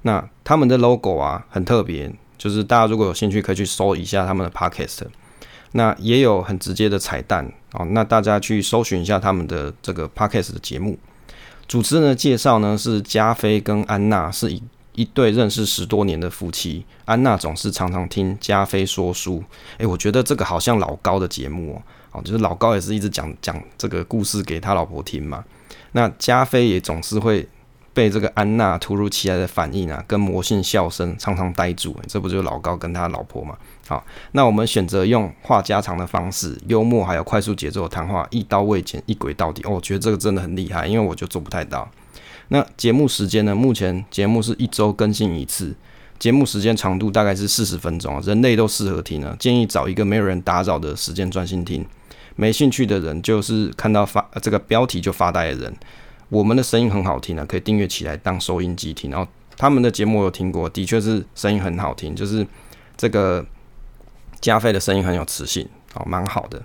[0.04, 5.00] 那他们的 logo 啊，很特别，就是大家如果有兴趣，可以去搜一下他们的 podcast。
[5.74, 10.98] 那也有很直接的彩蛋哦，那大家去搜寻一下他们的这个 podcast 的节目。
[11.68, 14.64] 主持人的介绍呢是加菲跟安娜是以
[15.00, 16.86] 一对认识十多年的夫妻。
[17.06, 19.42] 安娜总是常常听加菲说书，
[19.78, 21.82] 诶，我觉得这个好像老高的节目哦，
[22.12, 25.42] 哦，就是老高也是一直讲讲这个故事给他老婆听嘛。
[25.94, 27.48] 那加菲也总是会
[27.94, 33.58] 被这个安娜突如其来的反应啊，跟魔性笑声常常呆住，这不就是老高跟他老婆嘛？
[33.88, 39.64] 好，那我们选择用话家常的方式，幽默还有快速节奏的谈话，一刀未剪，一轨到底。
[39.64, 41.90] 哦，我觉得这个真的很厉害，因为我就做不太到。
[42.50, 43.56] 那节目时间呢？
[43.56, 45.74] 目前节目是一周更新一次，
[46.20, 49.36] 节目时间长度大概是四十分钟啊，人类都适合听呢。
[49.40, 51.86] 建议找一个没有人打扰的时间专心听。
[52.36, 55.76] 没兴趣的人就是看到发这个标题就发呆的人。
[56.30, 59.10] 我们的声音很好听啊，可以订阅起来当收音机听。
[59.10, 59.28] 然后
[59.58, 62.46] 他们的节目我有听过，的确是声音很好听，就是
[62.96, 63.46] 这个。
[64.42, 66.64] 加菲的声音很有磁性，哦，蛮好的。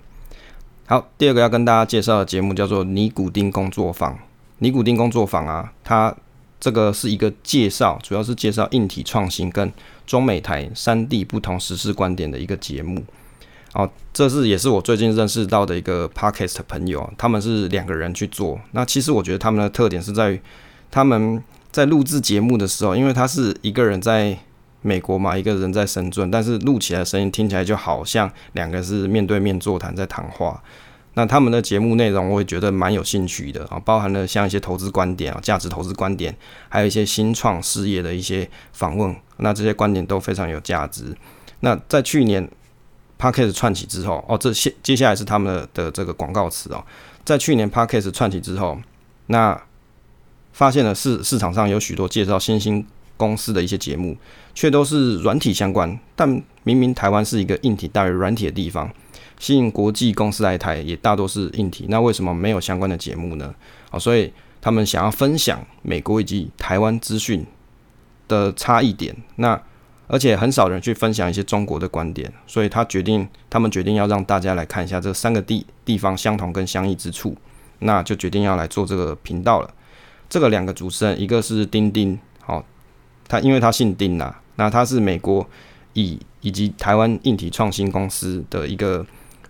[0.85, 4.17] 好，第二个要跟大家介绍的节目叫做尼古丁工作坊。
[4.59, 6.15] 尼古丁工作坊啊，它
[6.59, 9.71] 这个是一个介绍，主要是介绍硬体创新跟
[10.05, 13.03] 中美台三地不同实事观点的一个节目。
[13.73, 18.59] 哦，这是也是我最近认识到的一个 podcast 朋友，他们是两个人去做。
[18.71, 20.41] 那其实我觉得他们的特点是在于
[20.89, 24.37] 他们在录制节目的时候，因为他是一个人在。
[24.81, 30.61] 美国嘛，一个人在深圳，但是录起来的声音听起来就好像两个是面对面座谈在谈话。
[31.15, 36.35] 那他们的节目内容，我也觉得蛮有兴趣的啊，包含了像一些投资观点啊、价值投资观点，
[36.69, 39.15] 还有一些新创事业的一些访问。
[39.37, 41.15] 那这些观点都非常有价值。
[41.61, 42.47] 那在去年
[43.17, 46.83] p a c k e t 串起之后，哦，这些接下来是他们的的这个广告词哦，
[47.23, 48.77] 在去年 p a c k e t 串起之后，
[49.27, 49.59] 那
[50.53, 52.85] 发现了市市场上有许多介绍新兴。
[53.17, 54.17] 公司的一些节目，
[54.53, 56.27] 却都是软体相关，但
[56.63, 58.91] 明明台湾是一个硬体大于软体的地方，
[59.39, 63.53] 吸引国际公司来台也大多是硬体，那为什么没有相关的节目呢？
[63.91, 64.31] 啊，所以
[64.61, 67.45] 他们想要分享美国以及台湾资讯
[68.27, 69.61] 的差异点，那
[70.07, 77.35] 而且很少人去分享一些中国的观点，所以他决定，他们决定要让大家来看一下这三个地地方相同跟相异之处，
[77.79, 79.73] 那就决定要来做这个频道了。
[80.29, 82.63] 这个两个主持人，一个是丁丁哦。
[83.27, 85.47] 他因为他姓丁呐，那他是美国
[85.93, 89.03] 以以及台湾硬体创新公司的一个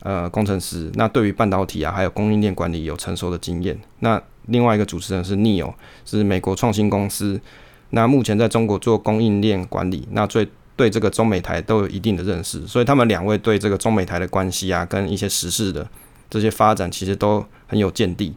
[0.05, 3.75] 呃工程师，那对于半导体啊还有供应链管理有成熟的经验。
[4.01, 5.73] 那另外一个主持人是 Neil，
[6.05, 7.41] 是美国创新公司，
[7.89, 15.89] 那目前在中国做供应链管理，那最对这个中美台都有一定的认识，所以他们两位对这个中美台的关系啊跟一些时事的
[16.29, 18.35] 这些发展其实都很有见地。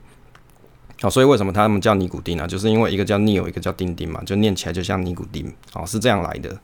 [1.02, 2.48] 好，所以为什么他们叫尼古丁呢？
[2.48, 5.52] 就是因为一个叫 Neo，一个叫丁丁嘛，就念起来就像尼古丁。
[5.72, 6.58] 好，是这样来的。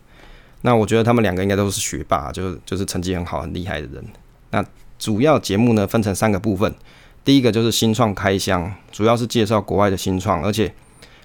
[0.63, 4.05] 那我觉得他们两个应该都是学霸，就是就是成绩很好、很厉害的人。
[4.51, 4.65] 那
[4.99, 6.75] 主要节目呢分成三个部分，
[7.25, 10.73] 第一个就是新创开箱，主要是介绍国外的新创，而且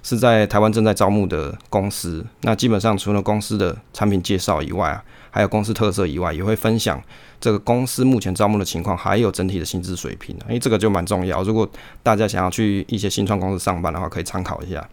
[0.02, 2.26] 是在台湾正在招募的公司。
[2.42, 7.02] 那基本上除了公司的产品介绍以外啊，还有公司特色以外，也会分享
[7.40, 10.36] 这个公司目前招募的情况，还有整体的薪资水平。
[10.48, 11.44] 因为这个就蛮重要。
[11.44, 11.70] 如果
[12.02, 14.88] 大家想要去一些新创公司上班的话，可以参考一下。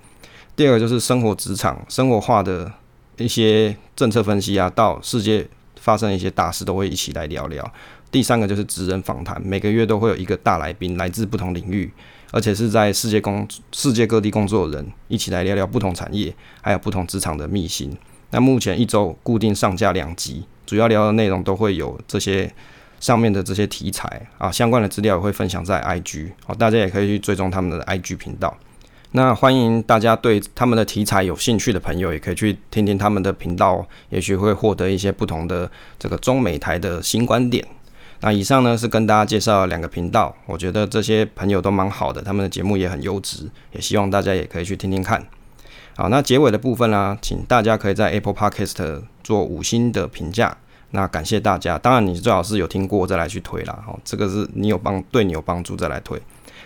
[0.54, 2.72] 第二个就是生活职场生活化的
[3.18, 5.46] 一些政策分析啊，到世界
[5.78, 7.72] 发生一些大事都会一起来聊聊。
[8.16, 11.92] 第三个就是职人访谈，每个月都会有一个大来宾，来自不同领域，
[12.32, 17.94] 而且是在世界工世界各地工作的人，一起来聊聊不同产业还有不同职场的秘辛。
[18.30, 22.50] 那目前一周固定上架两集，主要聊的内容都会有这些
[23.00, 28.56] 上面的这些题材啊，相关的资料也会分享在 IG，好，大家也可以去追踪他们的 IG 频道。
[29.12, 37.62] 那欢迎大家对他们的题材有兴趣的朋友，也可以去听听他们的频道，也许会获得一些不同的这个中美台的新观点。
[38.20, 45.24] 那以上呢是跟大家介绍两个频道，我觉得这些朋友都蛮好的，他们的节目也很优质，也希望大家也可以去听听看。
[45.96, 50.56] 好，那结尾的部分呢，请大家可以在 Apple Podcast 做五星的评价，
[50.90, 51.78] 那感谢大家。
[51.78, 56.20] 当然，你最好是有听过再来去推啦，哦，这个是你有帮对你有帮助再来推。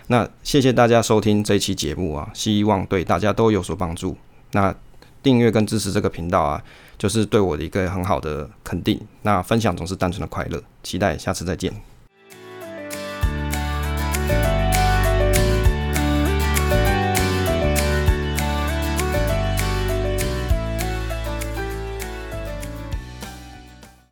[0.07, 4.17] 那谢谢大家收听这一期节目啊，希望对大家都有所帮助。
[4.51, 4.73] 那
[5.21, 6.63] 订阅跟支持这个频道啊。
[7.01, 9.01] 就是对我的一个很好的肯定。
[9.23, 11.73] 那分享总是单纯的快乐，期待下次再见。